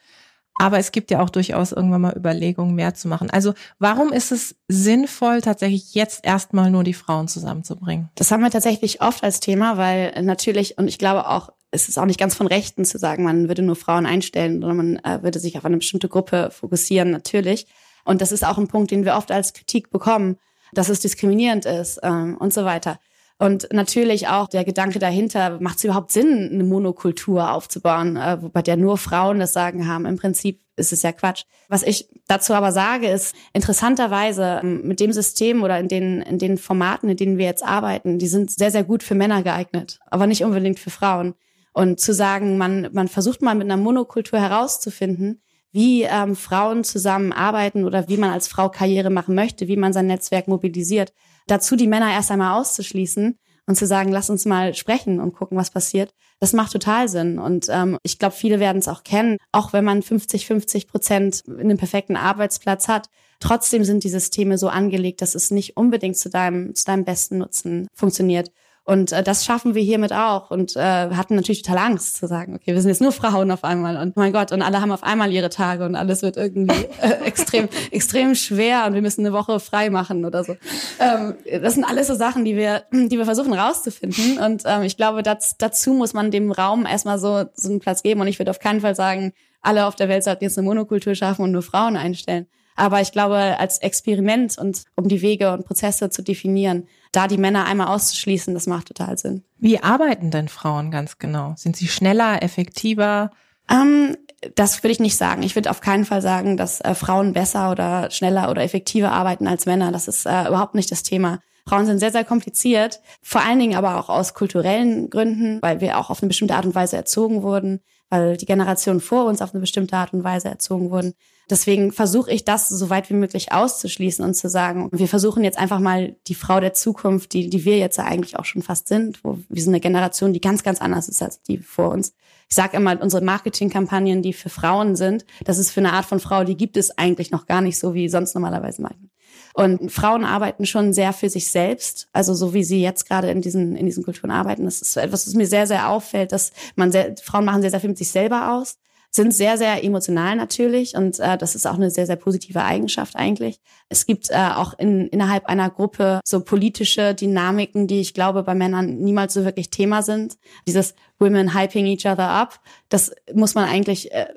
Aber 0.60 0.78
es 0.78 0.92
gibt 0.92 1.10
ja 1.10 1.20
auch 1.22 1.32
durchaus 1.32 1.72
irgendwann 1.72 2.02
mal 2.02 2.16
Überlegungen, 2.16 2.76
mehr 2.76 2.94
zu 2.94 3.08
machen. 3.08 3.32
Also 3.32 3.56
warum 3.80 4.14
ist 4.14 4.32
es 4.32 4.56
sinnvoll, 4.68 5.42
tatsächlich 5.42 5.96
jetzt 5.96 6.24
erstmal 6.24 6.70
nur 6.70 6.84
die 6.84 6.94
Frauen 6.94 7.28
zusammenzubringen? 7.28 8.10
Das 8.14 8.32
haben 8.32 8.42
wir 8.42 8.52
tatsächlich 8.52 9.02
oft 9.02 9.24
als 9.24 9.40
Thema, 9.40 9.78
weil 9.78 10.14
natürlich, 10.22 10.78
und 10.78 10.88
ich 10.88 11.00
glaube 11.00 11.28
auch, 11.28 11.50
es 11.72 11.90
ist 11.90 11.98
auch 11.98 12.06
nicht 12.06 12.20
ganz 12.20 12.36
von 12.36 12.46
Rechten 12.46 12.86
zu 12.86 13.00
sagen, 13.00 13.24
man 13.24 13.48
würde 13.48 13.64
nur 13.64 13.76
Frauen 13.76 14.06
einstellen 14.06 14.64
oder 14.64 14.76
man 14.76 14.98
äh, 14.98 15.24
würde 15.24 15.40
sich 15.40 15.58
auf 15.58 15.66
eine 15.66 15.78
bestimmte 15.78 16.10
Gruppe 16.10 16.52
fokussieren, 16.52 17.10
natürlich. 17.10 17.66
Und 18.06 18.22
das 18.22 18.32
ist 18.32 18.46
auch 18.46 18.60
ein 18.60 18.68
Punkt, 18.68 18.92
den 18.92 19.06
wir 19.06 19.16
oft 19.16 19.32
als 19.32 19.54
Kritik 19.54 19.90
bekommen 19.90 20.38
dass 20.74 20.90
es 20.90 21.00
diskriminierend 21.00 21.66
ist 21.66 22.00
ähm, 22.04 22.38
und 22.38 22.54
so 22.54 22.66
weiter. 22.66 23.00
Und 23.42 23.70
natürlich 23.74 24.28
auch 24.28 24.48
der 24.48 24.64
Gedanke 24.64 25.00
dahinter, 25.00 25.60
macht 25.60 25.78
es 25.78 25.84
überhaupt 25.84 26.12
Sinn, 26.12 26.52
eine 26.54 26.64
Monokultur 26.64 27.52
aufzubauen, 27.52 28.16
äh, 28.16 28.38
bei 28.40 28.62
der 28.62 28.78
nur 28.78 29.00
Frauen 29.00 29.40
das 29.40 29.52
Sagen 29.52 29.88
haben? 29.88 30.06
Im 30.06 30.18
Prinzip 30.18 30.62
ist 30.76 30.94
es 30.94 31.02
ja 31.02 31.12
Quatsch. 31.12 31.46
Was 31.68 31.82
ich 31.82 32.08
dazu 32.28 32.54
aber 32.54 32.72
sage, 32.72 33.08
ist 33.08 33.34
interessanterweise 33.54 34.60
ähm, 34.62 34.88
mit 34.88 35.00
dem 35.00 35.12
System 35.12 35.64
oder 35.64 35.80
in 35.80 35.88
den, 35.88 36.22
in 36.22 36.38
den 36.38 36.60
Formaten, 36.60 37.10
in 37.10 37.18
denen 37.18 37.38
wir 37.40 37.46
jetzt 37.46 37.66
arbeiten, 37.66 38.20
die 38.20 38.28
sind 38.28 38.52
sehr, 38.52 38.70
sehr 38.70 38.84
gut 38.84 39.02
für 39.02 39.16
Männer 39.16 39.42
geeignet, 39.42 40.00
aber 40.12 40.28
nicht 40.28 40.44
unbedingt 40.44 40.80
für 40.80 40.92
Frauen. 40.92 41.34
Und 41.74 42.00
zu 42.00 42.14
sagen, 42.14 42.60
man, 42.60 42.90
man 42.92 43.08
versucht 43.08 43.42
mal 43.42 43.56
mit 43.56 43.66
einer 43.66 43.78
Monokultur 43.78 44.40
herauszufinden, 44.40 45.42
wie 45.72 46.04
ähm, 46.04 46.36
Frauen 46.36 46.84
zusammenarbeiten 46.84 47.86
oder 47.86 48.08
wie 48.08 48.18
man 48.18 48.32
als 48.32 48.48
Frau 48.48 48.70
Karriere 48.70 49.10
machen 49.10 49.36
möchte, 49.36 49.68
wie 49.68 49.78
man 49.78 49.94
sein 49.94 50.08
Netzwerk 50.08 50.48
mobilisiert. 50.48 51.14
Dazu 51.48 51.76
die 51.76 51.88
Männer 51.88 52.12
erst 52.12 52.32
einmal 52.32 52.60
auszuschließen 52.60 53.38
und 53.68 53.76
zu 53.76 53.88
sagen, 53.88 54.12
lass 54.12 54.30
uns 54.30 54.46
mal 54.46 54.74
sprechen 54.74 55.20
und 55.20 55.34
gucken, 55.34 55.58
was 55.58 55.72
passiert. 55.72 56.14
Das 56.40 56.54
macht 56.54 56.72
total 56.72 57.08
Sinn. 57.08 57.40
Und 57.40 57.68
ähm, 57.70 57.98
ich 58.04 58.20
glaube, 58.20 58.36
viele 58.36 58.60
werden 58.60 58.80
es 58.80 58.88
auch 58.88 59.04
kennen, 59.04 59.38
auch 59.52 59.74
wenn 59.74 59.86
man 59.86 60.02
50, 60.02 60.48
50 60.48 60.88
Prozent 60.88 61.44
in 61.48 61.60
einem 61.60 61.78
perfekten 61.78 62.16
Arbeitsplatz 62.16 62.88
hat. 62.88 63.10
Trotzdem 63.40 63.84
sind 63.84 64.04
die 64.04 64.10
Systeme 64.10 64.58
so 64.58 64.68
angelegt, 64.68 65.22
dass 65.22 65.36
es 65.36 65.52
nicht 65.52 65.78
unbedingt 65.78 66.18
zu 66.18 66.30
deinem, 66.30 66.76
zu 66.76 66.86
deinem 66.86 67.06
besten 67.06 67.38
Nutzen 67.38 67.88
funktioniert. 67.94 68.52
Und 68.84 69.12
äh, 69.12 69.22
das 69.22 69.46
schaffen 69.46 69.76
wir 69.76 69.84
hiermit 69.84 70.12
auch 70.12 70.50
und 70.50 70.76
äh, 70.76 70.80
hatten 70.80 71.36
natürlich 71.36 71.62
total 71.62 71.78
Angst 71.78 72.18
zu 72.18 72.28
sagen, 72.28 72.56
okay, 72.56 72.74
wir 72.74 72.82
sind 72.82 72.90
jetzt 72.90 73.02
nur 73.02 73.12
Frauen 73.12 73.52
auf 73.52 73.64
einmal 73.64 73.96
und 73.98 74.18
mein 74.18 74.34
Gott, 74.34 74.52
und 74.52 74.64
alle 74.64 74.82
haben 74.82 74.92
auf 74.92 75.04
einmal 75.04 75.32
ihre 75.32 75.50
Tage 75.50 75.86
und 75.86 75.96
alles 75.96 76.24
wird 76.24 76.36
irgendwie 76.36 76.88
äh, 77.00 77.12
extrem, 77.26 77.70
extrem 77.92 78.34
schwer 78.34 78.86
und 78.88 78.96
wir 78.96 79.04
müssen 79.04 79.24
eine 79.24 79.34
Woche 79.34 79.60
frei 79.60 79.92
machen 79.92 80.26
oder 80.26 80.44
so. 80.44 80.56
Ähm, 81.00 81.36
das 81.62 81.76
sind 81.76 81.84
alles 81.84 82.08
so 82.08 82.16
Sachen, 82.16 82.44
die 82.44 82.56
wir, 82.56 82.84
die 82.92 83.18
wir 83.18 83.26
versuchen 83.26 83.54
rauszufinden. 83.54 84.40
Und 84.40 84.64
ähm, 84.66 84.82
ich 84.82 84.98
glaube, 84.98 85.22
das, 85.22 85.58
dazu 85.58 85.94
muss 85.94 86.14
man 86.14 86.32
dem 86.32 86.52
Raum 86.52 86.88
erstmal 86.88 87.20
so, 87.20 87.46
so 87.54 87.70
einen 87.70 87.80
Platz 87.80 88.02
geben. 88.02 88.22
Und 88.22 88.28
ich 88.28 88.40
würde 88.40 88.50
auf 88.50 88.60
keinen 88.60 88.82
Fall 88.82 88.96
sagen, 88.96 89.34
alle 89.62 89.86
auf 89.86 89.96
der 89.96 90.10
Welt 90.10 90.24
sollten 90.24 90.44
jetzt 90.44 90.58
eine 90.58 90.66
Monokultur 90.66 91.14
schaffen 91.14 91.44
und 91.44 91.52
nur 91.52 91.62
Frauen 91.62 91.98
einstellen. 91.98 92.48
Aber 92.76 93.02
ich 93.02 93.12
glaube, 93.12 93.36
als 93.60 93.78
Experiment 93.78 94.58
und 94.58 94.84
um 94.96 95.08
die 95.08 95.22
Wege 95.22 95.54
und 95.54 95.66
Prozesse 95.66 96.10
zu 96.10 96.24
definieren, 96.24 96.88
da 97.12 97.28
die 97.28 97.38
Männer 97.38 97.66
einmal 97.66 97.88
auszuschließen, 97.88 98.54
das 98.54 98.68
macht 98.68 98.88
total 98.88 99.18
Sinn. 99.18 99.44
Wie 99.58 99.82
arbeiten 99.82 100.32
denn 100.32 100.48
Frauen 100.48 100.92
ganz 100.92 101.18
genau? 101.18 101.54
Sind 101.58 101.76
sie 101.76 101.88
schneller, 101.88 102.42
effektiver? 102.42 103.32
Ähm, 103.70 104.16
das 104.56 104.82
würde 104.84 104.92
ich 104.92 105.00
nicht 105.00 105.18
sagen. 105.18 105.44
Ich 105.44 105.56
würde 105.56 105.70
auf 105.70 105.82
keinen 105.82 106.06
Fall 106.06 106.22
sagen, 106.22 106.58
dass 106.58 106.82
äh, 106.82 106.96
Frauen 106.96 107.34
besser 107.34 107.72
oder 107.72 108.10
schneller 108.12 108.50
oder 108.50 108.64
effektiver 108.64 109.12
arbeiten 109.12 109.48
als 109.48 109.66
Männer. 109.66 109.92
Das 109.92 110.08
ist 110.08 110.26
äh, 110.26 110.48
überhaupt 110.48 110.76
nicht 110.76 110.92
das 110.92 111.04
Thema. 111.04 111.40
Frauen 111.68 111.86
sind 111.86 112.00
sehr, 112.00 112.12
sehr 112.12 112.24
kompliziert, 112.24 113.02
vor 113.22 113.42
allen 113.42 113.60
Dingen 113.60 113.76
aber 113.76 114.00
auch 114.00 114.10
aus 114.10 114.34
kulturellen 114.34 115.10
Gründen, 115.10 115.62
weil 115.62 115.80
wir 115.80 116.00
auch 116.00 116.10
auf 116.10 116.22
eine 116.22 116.28
bestimmte 116.28 116.56
Art 116.56 116.66
und 116.66 116.74
Weise 116.74 116.98
erzogen 116.98 117.44
wurden, 117.44 117.82
weil 118.10 118.36
die 118.36 118.48
Generationen 118.48 119.00
vor 119.00 119.26
uns 119.26 119.42
auf 119.42 119.54
eine 119.54 119.62
bestimmte 119.62 119.96
Art 119.96 120.12
und 120.12 120.24
Weise 120.24 120.50
erzogen 120.50 120.90
wurden. 120.90 121.14
Deswegen 121.52 121.92
versuche 121.92 122.32
ich 122.32 122.46
das 122.46 122.70
so 122.70 122.90
weit 122.90 123.10
wie 123.10 123.14
möglich 123.14 123.52
auszuschließen 123.52 124.24
und 124.24 124.36
zu 124.36 124.50
sagen, 124.50 124.90
wir 124.94 125.10
versuchen 125.10 125.44
jetzt 125.44 125.60
einfach 125.60 125.80
mal 125.80 126.16
die 126.28 126.36
Frau 126.36 126.62
der 126.62 126.74
Zukunft, 126.74 127.34
die, 127.34 127.50
die 127.50 127.66
wir 127.66 127.78
jetzt 127.78 128.00
eigentlich 128.00 128.40
auch 128.40 128.46
schon 128.46 128.62
fast 128.62 128.88
sind, 128.88 129.22
wo 129.24 129.38
wir 129.50 129.62
sind 129.62 129.74
eine 129.74 129.82
Generation, 129.82 130.32
die 130.32 130.40
ganz, 130.40 130.64
ganz 130.64 130.80
anders 130.80 131.10
ist 131.10 131.22
als 131.22 131.42
die 131.42 131.58
vor 131.58 131.90
uns. 131.90 132.14
Ich 132.50 132.56
sage 132.56 132.78
immer, 132.78 133.02
unsere 133.02 133.24
Marketingkampagnen, 133.24 134.22
die 134.22 134.32
für 134.32 134.50
Frauen 134.50 134.96
sind, 134.96 135.26
das 135.44 135.58
ist 135.58 135.72
für 135.72 135.82
eine 135.82 135.92
Art 135.92 136.06
von 136.06 136.22
Frau, 136.22 136.46
die 136.46 136.56
gibt 136.56 136.78
es 136.78 136.98
eigentlich 136.98 137.32
noch 137.32 137.46
gar 137.46 137.62
nicht 137.62 137.78
so, 137.78 137.94
wie 137.94 138.08
sonst 138.08 138.34
normalerweise 138.34 138.82
meinen. 138.82 139.12
Und 139.54 139.92
Frauen 139.92 140.24
arbeiten 140.24 140.66
schon 140.66 140.94
sehr 140.94 141.12
für 141.12 141.30
sich 141.30 141.52
selbst, 141.52 142.08
also 142.14 142.34
so 142.34 142.54
wie 142.54 142.64
sie 142.64 142.82
jetzt 142.82 143.08
gerade 143.08 143.30
in 143.30 143.42
diesen, 143.42 143.76
in 143.76 143.86
diesen 143.86 144.04
Kulturen 144.04 144.32
arbeiten. 144.32 144.64
Das 144.64 144.82
ist 144.82 144.96
etwas, 144.96 145.28
was 145.28 145.34
mir 145.34 145.48
sehr, 145.48 145.68
sehr 145.68 145.90
auffällt, 145.90 146.32
dass 146.32 146.54
man 146.76 146.94
sehr, 146.94 147.16
Frauen 147.22 147.44
machen 147.44 147.62
sehr, 147.62 147.72
sehr 147.72 147.82
viel 147.82 147.90
mit 147.90 147.98
sich 147.98 148.12
selber 148.12 148.54
aus, 148.54 148.78
sind 149.14 149.34
sehr, 149.34 149.58
sehr 149.58 149.84
emotional 149.84 150.38
natürlich 150.38 150.96
und 150.96 151.20
äh, 151.20 151.38
das 151.38 151.54
ist 151.54 151.68
auch 151.68 151.76
eine 151.76 151.92
sehr, 151.92 152.06
sehr 152.06 152.16
positive 152.16 152.64
Eigenschaft 152.64 153.18
eigentlich. 153.18 153.60
Es 153.90 154.06
gibt 154.06 154.30
äh, 154.30 154.52
auch 154.56 154.74
in, 154.80 155.08
innerhalb 155.08 155.48
einer 155.48 155.70
Gruppe 155.70 156.22
so 156.26 156.40
politische 156.40 157.14
Dynamiken, 157.14 157.88
die 157.88 158.00
ich 158.00 158.14
glaube 158.14 158.44
bei 158.44 158.56
Männern 158.56 158.96
niemals 159.00 159.34
so 159.34 159.44
wirklich 159.44 159.70
Thema 159.70 160.02
sind. 160.02 160.38
Dieses 160.66 160.96
Women 161.20 161.54
hyping 161.54 161.86
each 161.88 162.06
other 162.06 162.30
up, 162.30 162.62
das 162.88 163.12
muss 163.34 163.54
man 163.54 163.68
eigentlich 163.68 164.14
äh, 164.14 164.28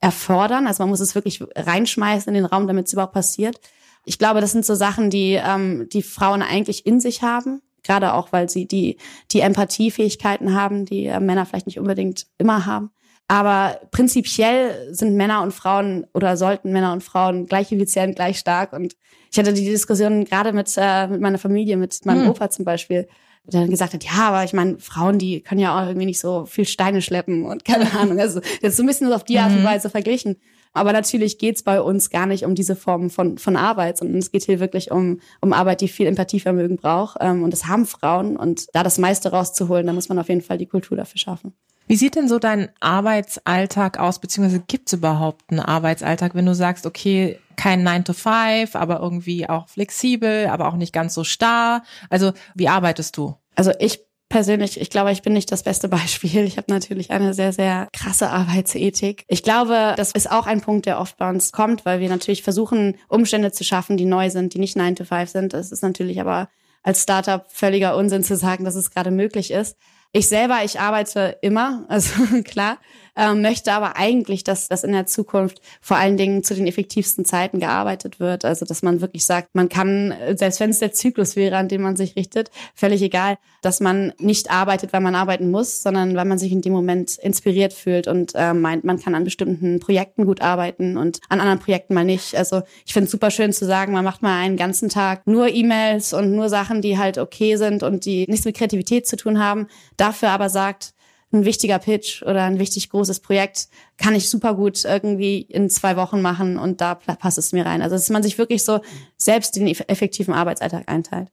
erfordern. 0.00 0.66
Also 0.66 0.82
man 0.82 0.90
muss 0.90 1.00
es 1.00 1.14
wirklich 1.14 1.44
reinschmeißen 1.54 2.34
in 2.34 2.42
den 2.42 2.46
Raum, 2.46 2.66
damit 2.66 2.86
es 2.86 2.94
überhaupt 2.94 3.12
passiert. 3.12 3.60
Ich 4.06 4.18
glaube, 4.18 4.40
das 4.40 4.52
sind 4.52 4.64
so 4.64 4.74
Sachen, 4.74 5.10
die 5.10 5.34
ähm, 5.34 5.88
die 5.92 6.02
Frauen 6.02 6.42
eigentlich 6.42 6.86
in 6.86 7.00
sich 7.00 7.22
haben, 7.22 7.60
gerade 7.84 8.14
auch, 8.14 8.32
weil 8.32 8.48
sie 8.48 8.66
die 8.66 8.96
die 9.30 9.40
Empathiefähigkeiten 9.40 10.54
haben, 10.54 10.86
die 10.86 11.04
äh, 11.04 11.20
Männer 11.20 11.44
vielleicht 11.44 11.66
nicht 11.66 11.78
unbedingt 11.78 12.26
immer 12.38 12.64
haben. 12.64 12.90
Aber 13.32 13.80
prinzipiell 13.92 14.92
sind 14.94 15.16
Männer 15.16 15.42
und 15.42 15.54
Frauen 15.54 16.06
oder 16.12 16.36
sollten 16.36 16.70
Männer 16.70 16.92
und 16.92 17.02
Frauen 17.02 17.46
gleich 17.46 17.72
effizient, 17.72 18.14
gleich 18.14 18.38
stark. 18.38 18.74
Und 18.74 18.94
ich 19.30 19.38
hatte 19.38 19.54
die 19.54 19.64
Diskussion 19.64 20.26
gerade 20.26 20.52
mit, 20.52 20.70
äh, 20.76 21.06
mit 21.06 21.22
meiner 21.22 21.38
Familie, 21.38 21.78
mit 21.78 22.04
meinem 22.04 22.24
hm. 22.24 22.28
Opa 22.28 22.50
zum 22.50 22.66
Beispiel, 22.66 23.08
der 23.46 23.62
dann 23.62 23.70
gesagt 23.70 23.94
hat, 23.94 24.04
ja, 24.04 24.28
aber 24.28 24.44
ich 24.44 24.52
meine, 24.52 24.78
Frauen, 24.80 25.18
die 25.18 25.40
können 25.40 25.62
ja 25.62 25.74
auch 25.74 25.86
irgendwie 25.86 26.04
nicht 26.04 26.20
so 26.20 26.44
viel 26.44 26.66
Steine 26.66 27.00
schleppen 27.00 27.46
und 27.46 27.64
keine 27.64 27.90
Ahnung. 27.94 28.20
Also 28.20 28.42
ist 28.60 28.76
so 28.76 28.82
ein 28.82 28.86
bisschen 28.86 29.10
auf 29.10 29.24
die 29.24 29.38
Art 29.38 29.52
und 29.52 29.60
mhm. 29.60 29.66
Weise 29.66 29.88
verglichen. 29.88 30.36
Aber 30.74 30.92
natürlich 30.92 31.38
geht's 31.38 31.62
bei 31.62 31.80
uns 31.80 32.10
gar 32.10 32.26
nicht 32.26 32.44
um 32.44 32.54
diese 32.54 32.76
Form 32.76 33.08
von, 33.08 33.38
von 33.38 33.56
Arbeit, 33.56 33.96
sondern 33.96 34.18
es 34.18 34.30
geht 34.30 34.44
hier 34.44 34.60
wirklich 34.60 34.90
um, 34.90 35.20
um 35.40 35.54
Arbeit, 35.54 35.80
die 35.80 35.88
viel 35.88 36.06
Empathievermögen 36.06 36.76
braucht. 36.76 37.16
Ähm, 37.20 37.44
und 37.44 37.50
das 37.50 37.66
haben 37.66 37.86
Frauen. 37.86 38.36
Und 38.36 38.66
da 38.74 38.82
das 38.82 38.98
meiste 38.98 39.30
rauszuholen, 39.30 39.86
da 39.86 39.94
muss 39.94 40.10
man 40.10 40.18
auf 40.18 40.28
jeden 40.28 40.42
Fall 40.42 40.58
die 40.58 40.66
Kultur 40.66 40.98
dafür 40.98 41.18
schaffen. 41.18 41.54
Wie 41.86 41.96
sieht 41.96 42.14
denn 42.14 42.28
so 42.28 42.38
dein 42.38 42.70
Arbeitsalltag 42.80 43.98
aus, 43.98 44.20
beziehungsweise 44.20 44.62
gibt 44.66 44.88
es 44.88 44.94
überhaupt 44.94 45.50
einen 45.50 45.60
Arbeitsalltag, 45.60 46.34
wenn 46.34 46.46
du 46.46 46.54
sagst, 46.54 46.86
okay, 46.86 47.38
kein 47.56 47.82
9 47.82 48.04
to 48.04 48.12
5, 48.12 48.74
aber 48.76 49.00
irgendwie 49.00 49.48
auch 49.48 49.68
flexibel, 49.68 50.46
aber 50.46 50.68
auch 50.68 50.76
nicht 50.76 50.92
ganz 50.92 51.14
so 51.14 51.24
starr? 51.24 51.82
Also 52.08 52.32
wie 52.54 52.68
arbeitest 52.68 53.16
du? 53.16 53.36
Also 53.54 53.72
ich 53.78 54.00
persönlich, 54.32 54.80
ich 54.80 54.88
glaube, 54.88 55.12
ich 55.12 55.22
bin 55.22 55.34
nicht 55.34 55.52
das 55.52 55.62
beste 55.62 55.88
Beispiel. 55.90 56.44
Ich 56.44 56.56
habe 56.56 56.72
natürlich 56.72 57.10
eine 57.10 57.34
sehr, 57.34 57.52
sehr 57.52 57.88
krasse 57.92 58.30
Arbeitsethik. 58.30 59.24
Ich 59.28 59.42
glaube, 59.42 59.94
das 59.96 60.12
ist 60.12 60.30
auch 60.30 60.46
ein 60.46 60.62
Punkt, 60.62 60.86
der 60.86 60.98
oft 60.98 61.18
bei 61.18 61.28
uns 61.28 61.52
kommt, 61.52 61.84
weil 61.84 62.00
wir 62.00 62.08
natürlich 62.08 62.42
versuchen, 62.42 62.96
Umstände 63.08 63.52
zu 63.52 63.62
schaffen, 63.62 63.96
die 63.96 64.06
neu 64.06 64.30
sind, 64.30 64.54
die 64.54 64.58
nicht 64.58 64.76
9 64.76 64.96
to 64.96 65.04
5 65.04 65.30
sind. 65.30 65.54
Es 65.54 65.70
ist 65.70 65.82
natürlich 65.82 66.20
aber 66.20 66.48
als 66.82 67.02
Startup 67.02 67.44
völliger 67.48 67.96
Unsinn 67.96 68.24
zu 68.24 68.36
sagen, 68.36 68.64
dass 68.64 68.74
es 68.74 68.90
gerade 68.90 69.10
möglich 69.10 69.50
ist. 69.50 69.76
Ich 70.12 70.28
selber, 70.28 70.62
ich 70.62 70.78
arbeite 70.78 71.38
immer, 71.40 71.84
also 71.88 72.12
klar, 72.44 72.78
ähm, 73.16 73.42
möchte 73.42 73.72
aber 73.72 73.96
eigentlich, 73.96 74.44
dass 74.44 74.68
das 74.68 74.84
in 74.84 74.92
der 74.92 75.06
Zukunft 75.06 75.60
vor 75.80 75.96
allen 75.96 76.16
Dingen 76.16 76.42
zu 76.42 76.54
den 76.54 76.66
effektivsten 76.66 77.24
Zeiten 77.24 77.60
gearbeitet 77.60 78.20
wird. 78.20 78.44
Also 78.44 78.64
dass 78.64 78.82
man 78.82 79.00
wirklich 79.00 79.24
sagt, 79.24 79.54
man 79.54 79.68
kann, 79.68 80.14
selbst 80.34 80.60
wenn 80.60 80.70
es 80.70 80.78
der 80.78 80.92
Zyklus 80.92 81.36
wäre, 81.36 81.56
an 81.56 81.68
dem 81.68 81.82
man 81.82 81.96
sich 81.96 82.16
richtet, 82.16 82.50
völlig 82.74 83.02
egal, 83.02 83.38
dass 83.60 83.80
man 83.80 84.12
nicht 84.18 84.50
arbeitet, 84.50 84.92
weil 84.92 85.00
man 85.00 85.14
arbeiten 85.14 85.50
muss, 85.50 85.82
sondern 85.82 86.16
weil 86.16 86.24
man 86.24 86.38
sich 86.38 86.52
in 86.52 86.62
dem 86.62 86.72
Moment 86.72 87.18
inspiriert 87.18 87.72
fühlt 87.72 88.08
und 88.08 88.32
äh, 88.34 88.54
meint, 88.54 88.84
man 88.84 88.98
kann 88.98 89.14
an 89.14 89.24
bestimmten 89.24 89.78
Projekten 89.78 90.24
gut 90.24 90.40
arbeiten 90.40 90.96
und 90.96 91.20
an 91.28 91.40
anderen 91.40 91.60
Projekten 91.60 91.94
mal 91.94 92.04
nicht. 92.04 92.34
Also 92.34 92.62
ich 92.86 92.92
finde 92.92 93.06
es 93.06 93.12
super 93.12 93.30
schön 93.30 93.52
zu 93.52 93.66
sagen, 93.66 93.92
man 93.92 94.04
macht 94.04 94.22
mal 94.22 94.40
einen 94.40 94.56
ganzen 94.56 94.88
Tag 94.88 95.26
nur 95.26 95.48
E-Mails 95.48 96.12
und 96.12 96.32
nur 96.32 96.48
Sachen, 96.48 96.80
die 96.80 96.98
halt 96.98 97.18
okay 97.18 97.56
sind 97.56 97.82
und 97.82 98.04
die 98.04 98.24
nichts 98.28 98.44
mit 98.44 98.56
Kreativität 98.56 99.06
zu 99.06 99.16
tun 99.16 99.38
haben. 99.38 99.66
Dafür 99.96 100.30
aber 100.30 100.48
sagt, 100.48 100.94
ein 101.32 101.44
wichtiger 101.44 101.78
Pitch 101.78 102.22
oder 102.22 102.44
ein 102.44 102.58
wichtig 102.58 102.90
großes 102.90 103.20
Projekt 103.20 103.68
kann 103.96 104.14
ich 104.14 104.28
super 104.28 104.54
gut 104.54 104.84
irgendwie 104.84 105.40
in 105.40 105.70
zwei 105.70 105.96
Wochen 105.96 106.20
machen 106.20 106.58
und 106.58 106.80
da 106.80 106.94
passt 106.94 107.38
es 107.38 107.52
mir 107.52 107.64
rein. 107.64 107.82
Also 107.82 107.96
dass 107.96 108.10
man 108.10 108.22
sich 108.22 108.38
wirklich 108.38 108.64
so 108.64 108.80
selbst 109.16 109.56
den 109.56 109.66
effektiven 109.66 110.34
Arbeitsalltag 110.34 110.88
einteilt. 110.88 111.28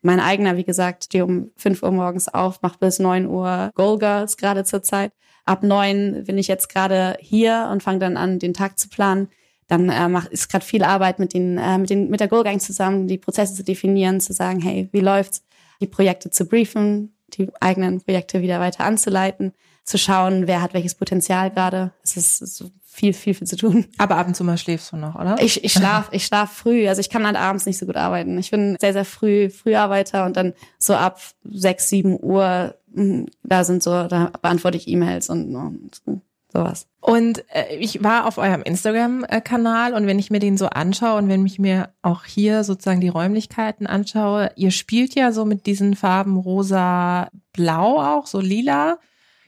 Mein 0.00 0.20
eigener, 0.20 0.56
wie 0.56 0.64
gesagt, 0.64 1.04
stehe 1.04 1.24
um 1.24 1.50
fünf 1.56 1.82
Uhr 1.82 1.90
morgens 1.90 2.28
auf, 2.28 2.62
mache 2.62 2.78
bis 2.78 2.98
neun 2.98 3.26
Uhr 3.26 3.70
Goal 3.74 3.98
Girls 3.98 4.36
gerade 4.36 4.64
zur 4.64 4.82
Zeit. 4.82 5.12
Ab 5.44 5.62
neun 5.62 6.24
bin 6.24 6.38
ich 6.38 6.46
jetzt 6.46 6.68
gerade 6.68 7.16
hier 7.20 7.68
und 7.72 7.82
fange 7.82 7.98
dann 7.98 8.16
an, 8.16 8.38
den 8.38 8.54
Tag 8.54 8.78
zu 8.78 8.88
planen. 8.88 9.28
Dann 9.66 9.88
äh, 9.88 10.08
mach, 10.08 10.26
ist 10.26 10.50
gerade 10.50 10.64
viel 10.64 10.84
Arbeit 10.84 11.18
mit 11.18 11.34
den, 11.34 11.58
äh, 11.58 11.78
mit 11.78 11.90
den 11.90 12.10
mit 12.10 12.20
der 12.20 12.28
Goal 12.28 12.44
Gang 12.44 12.60
zusammen, 12.60 13.08
die 13.08 13.18
Prozesse 13.18 13.54
zu 13.54 13.64
definieren, 13.64 14.20
zu 14.20 14.32
sagen, 14.32 14.60
hey, 14.60 14.88
wie 14.92 15.00
läuft's, 15.00 15.42
die 15.80 15.86
Projekte 15.86 16.30
zu 16.30 16.46
briefen, 16.46 17.14
die 17.34 17.48
eigenen 17.60 18.00
Projekte 18.00 18.42
wieder 18.42 18.60
weiter 18.60 18.84
anzuleiten, 18.84 19.52
zu 19.84 19.98
schauen, 19.98 20.46
wer 20.46 20.60
hat 20.60 20.74
welches 20.74 20.94
Potenzial 20.94 21.50
gerade. 21.50 21.92
Es 22.02 22.16
ist 22.16 22.38
so 22.38 22.70
viel, 22.98 23.12
viel, 23.12 23.34
viel 23.34 23.46
zu 23.46 23.56
tun. 23.56 23.86
Aber 23.96 24.16
ab 24.16 24.26
und 24.26 24.34
zu 24.34 24.44
mal 24.44 24.58
schläfst 24.58 24.92
du 24.92 24.96
noch, 24.96 25.14
oder? 25.14 25.36
Ich, 25.40 25.64
ich 25.64 25.72
schlaf, 25.72 26.08
ich 26.10 26.26
schlaf 26.26 26.52
früh. 26.52 26.88
Also 26.88 27.00
ich 27.00 27.08
kann 27.08 27.24
halt 27.24 27.36
abends 27.36 27.64
nicht 27.64 27.78
so 27.78 27.86
gut 27.86 27.96
arbeiten. 27.96 28.36
Ich 28.38 28.50
bin 28.50 28.76
sehr, 28.80 28.92
sehr 28.92 29.04
früh 29.04 29.50
Früharbeiter 29.50 30.26
und 30.26 30.36
dann 30.36 30.52
so 30.78 30.94
ab 30.94 31.20
sechs, 31.44 31.88
sieben 31.88 32.18
Uhr, 32.20 32.74
hm, 32.92 33.26
da 33.44 33.64
sind 33.64 33.82
so, 33.82 34.08
da 34.08 34.32
beantworte 34.42 34.76
ich 34.76 34.88
E-Mails 34.88 35.30
und, 35.30 35.54
und 35.54 36.02
sowas. 36.52 36.86
Und 37.00 37.44
äh, 37.54 37.76
ich 37.76 38.02
war 38.02 38.26
auf 38.26 38.38
eurem 38.38 38.62
Instagram-Kanal 38.62 39.94
und 39.94 40.06
wenn 40.06 40.18
ich 40.18 40.30
mir 40.30 40.40
den 40.40 40.56
so 40.56 40.66
anschaue 40.66 41.18
und 41.18 41.28
wenn 41.28 41.46
ich 41.46 41.58
mir 41.58 41.90
auch 42.02 42.24
hier 42.24 42.64
sozusagen 42.64 43.00
die 43.00 43.08
Räumlichkeiten 43.08 43.86
anschaue, 43.86 44.50
ihr 44.56 44.70
spielt 44.70 45.14
ja 45.14 45.32
so 45.32 45.44
mit 45.44 45.66
diesen 45.66 45.94
Farben 45.94 46.36
rosa, 46.36 47.28
blau 47.52 48.00
auch, 48.00 48.26
so 48.26 48.40
lila. 48.40 48.98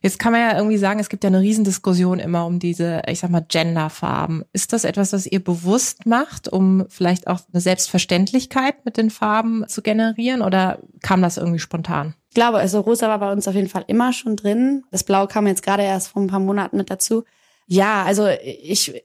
Jetzt 0.03 0.19
kann 0.19 0.33
man 0.33 0.41
ja 0.41 0.57
irgendwie 0.57 0.79
sagen, 0.79 0.99
es 0.99 1.11
gibt 1.11 1.25
ja 1.25 1.29
eine 1.29 1.41
Riesendiskussion 1.41 2.21
immer 2.21 2.47
um 2.47 2.59
diese, 2.59 3.03
ich 3.07 3.21
sag 3.21 3.31
mal, 3.31 3.45
Genderfarben. 3.47 4.45
Ist 4.55 4.73
das 4.73 4.85
etwas, 4.85 5.13
was 5.13 5.27
ihr 5.27 5.45
bewusst 5.45 6.07
macht, 6.07 6.49
um 6.49 6.87
vielleicht 6.89 7.27
auch 7.27 7.41
eine 7.53 7.61
Selbstverständlichkeit 7.61 8.85
mit 8.87 8.97
den 8.97 9.11
Farben 9.11 9.69
zu 9.69 9.83
generieren 9.83 10.41
oder 10.41 10.79
kam 11.03 11.21
das 11.21 11.37
irgendwie 11.37 11.59
spontan? 11.59 12.15
Ich 12.31 12.35
glaube, 12.35 12.59
also 12.59 12.81
rosa 12.81 13.09
war 13.09 13.19
bei 13.19 13.31
uns 13.31 13.47
auf 13.47 13.55
jeden 13.55 13.69
Fall 13.69 13.85
immer 13.89 14.15
schon 14.15 14.37
drin. 14.37 14.85
Das 14.91 15.05
Blau 15.05 15.27
kam 15.27 15.47
jetzt 15.47 15.63
gerade 15.63 15.83
erst 15.83 16.09
vor 16.09 16.23
ein 16.23 16.29
paar 16.29 16.41
Monaten 16.41 16.79
mit 16.79 16.89
dazu. 16.89 17.25
Ja, 17.67 18.05
also 18.05 18.27
ich, 18.43 19.05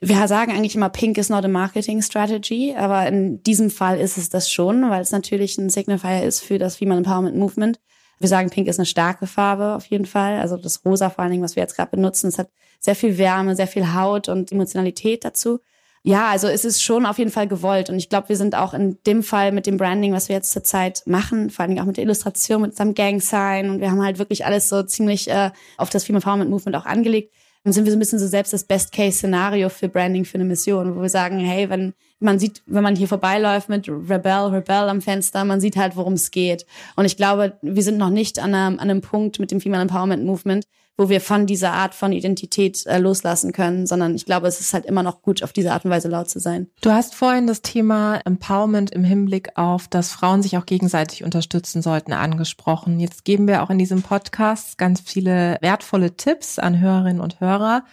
wir 0.00 0.28
sagen 0.28 0.52
eigentlich 0.52 0.76
immer, 0.76 0.90
Pink 0.90 1.16
is 1.16 1.30
not 1.30 1.44
a 1.44 1.48
marketing 1.48 2.02
strategy, 2.02 2.74
aber 2.76 3.06
in 3.06 3.42
diesem 3.42 3.70
Fall 3.70 3.98
ist 3.98 4.18
es 4.18 4.28
das 4.28 4.50
schon, 4.50 4.90
weil 4.90 5.00
es 5.00 5.10
natürlich 5.10 5.56
ein 5.56 5.70
Signifier 5.70 6.22
ist 6.22 6.40
für 6.40 6.58
das 6.58 6.76
Female 6.76 6.98
Empowerment 6.98 7.36
Movement. 7.36 7.80
Wir 8.22 8.28
sagen, 8.28 8.50
Pink 8.50 8.68
ist 8.68 8.78
eine 8.78 8.86
starke 8.86 9.26
Farbe 9.26 9.74
auf 9.74 9.86
jeden 9.86 10.06
Fall. 10.06 10.38
Also 10.38 10.56
das 10.56 10.84
Rosa 10.84 11.10
vor 11.10 11.22
allen 11.22 11.32
Dingen, 11.32 11.42
was 11.42 11.56
wir 11.56 11.62
jetzt 11.62 11.74
gerade 11.74 11.90
benutzen, 11.90 12.28
es 12.28 12.38
hat 12.38 12.50
sehr 12.78 12.94
viel 12.94 13.18
Wärme, 13.18 13.56
sehr 13.56 13.66
viel 13.66 13.94
Haut 13.94 14.28
und 14.28 14.52
Emotionalität 14.52 15.24
dazu. 15.24 15.58
Ja, 16.04 16.28
also 16.30 16.46
es 16.46 16.64
ist 16.64 16.82
schon 16.82 17.04
auf 17.04 17.18
jeden 17.18 17.32
Fall 17.32 17.48
gewollt. 17.48 17.90
Und 17.90 17.96
ich 17.96 18.08
glaube, 18.08 18.28
wir 18.28 18.36
sind 18.36 18.54
auch 18.54 18.74
in 18.74 18.98
dem 19.06 19.24
Fall 19.24 19.50
mit 19.50 19.66
dem 19.66 19.76
Branding, 19.76 20.12
was 20.12 20.28
wir 20.28 20.36
jetzt 20.36 20.52
zurzeit 20.52 21.02
machen, 21.06 21.50
vor 21.50 21.62
allen 21.62 21.70
Dingen 21.70 21.82
auch 21.82 21.86
mit 21.86 21.96
der 21.96 22.04
Illustration, 22.04 22.62
mit 22.62 22.70
unserem 22.72 22.94
Gang 22.94 23.20
Sign. 23.20 23.70
Und 23.70 23.80
wir 23.80 23.90
haben 23.90 24.02
halt 24.04 24.18
wirklich 24.18 24.46
alles 24.46 24.68
so 24.68 24.84
ziemlich 24.84 25.28
äh, 25.28 25.50
auf 25.76 25.90
das 25.90 26.04
Female 26.04 26.20
Empowerment 26.20 26.50
Movement 26.50 26.76
auch 26.76 26.86
angelegt 26.86 27.32
dann 27.64 27.72
sind 27.72 27.84
wir 27.84 27.92
so 27.92 27.96
ein 27.96 28.00
bisschen 28.00 28.18
so 28.18 28.26
selbst 28.26 28.52
das 28.52 28.64
Best-Case-Szenario 28.64 29.68
für 29.68 29.88
Branding 29.88 30.24
für 30.24 30.34
eine 30.34 30.44
Mission, 30.44 30.96
wo 30.96 31.02
wir 31.02 31.08
sagen, 31.08 31.38
hey, 31.38 31.70
wenn 31.70 31.94
man 32.18 32.38
sieht, 32.38 32.62
wenn 32.66 32.82
man 32.82 32.96
hier 32.96 33.08
vorbeiläuft 33.08 33.68
mit 33.68 33.88
Rebel, 33.88 34.54
Rebel 34.54 34.88
am 34.88 35.00
Fenster, 35.00 35.44
man 35.44 35.60
sieht 35.60 35.76
halt, 35.76 35.96
worum 35.96 36.14
es 36.14 36.30
geht. 36.30 36.66
Und 36.96 37.04
ich 37.04 37.16
glaube, 37.16 37.58
wir 37.62 37.82
sind 37.82 37.98
noch 37.98 38.10
nicht 38.10 38.38
an 38.40 38.54
einem, 38.54 38.78
an 38.78 38.90
einem 38.90 39.00
Punkt 39.00 39.38
mit 39.38 39.50
dem 39.50 39.60
Female 39.60 39.82
Empowerment 39.82 40.24
Movement, 40.24 40.66
wo 40.96 41.08
wir 41.08 41.20
von 41.20 41.46
dieser 41.46 41.72
Art 41.72 41.94
von 41.94 42.12
Identität 42.12 42.86
äh, 42.86 42.98
loslassen 42.98 43.52
können, 43.52 43.86
sondern 43.86 44.14
ich 44.14 44.26
glaube, 44.26 44.46
es 44.46 44.60
ist 44.60 44.74
halt 44.74 44.84
immer 44.84 45.02
noch 45.02 45.22
gut, 45.22 45.42
auf 45.42 45.52
diese 45.52 45.72
Art 45.72 45.84
und 45.84 45.90
Weise 45.90 46.08
laut 46.08 46.28
zu 46.28 46.38
sein. 46.38 46.68
Du 46.82 46.90
hast 46.90 47.14
vorhin 47.14 47.46
das 47.46 47.62
Thema 47.62 48.20
Empowerment 48.24 48.90
im 48.90 49.04
Hinblick 49.04 49.56
auf, 49.56 49.88
dass 49.88 50.12
Frauen 50.12 50.42
sich 50.42 50.58
auch 50.58 50.66
gegenseitig 50.66 51.24
unterstützen 51.24 51.80
sollten, 51.82 52.12
angesprochen. 52.12 53.00
Jetzt 53.00 53.24
geben 53.24 53.48
wir 53.48 53.62
auch 53.62 53.70
in 53.70 53.78
diesem 53.78 54.02
Podcast 54.02 54.76
ganz 54.76 55.00
viele 55.00 55.56
wertvolle 55.60 56.16
Tipps 56.16 56.58
an 56.58 56.78
Hörerinnen 56.78 57.20
und 57.20 57.40
Hörer, 57.40 57.84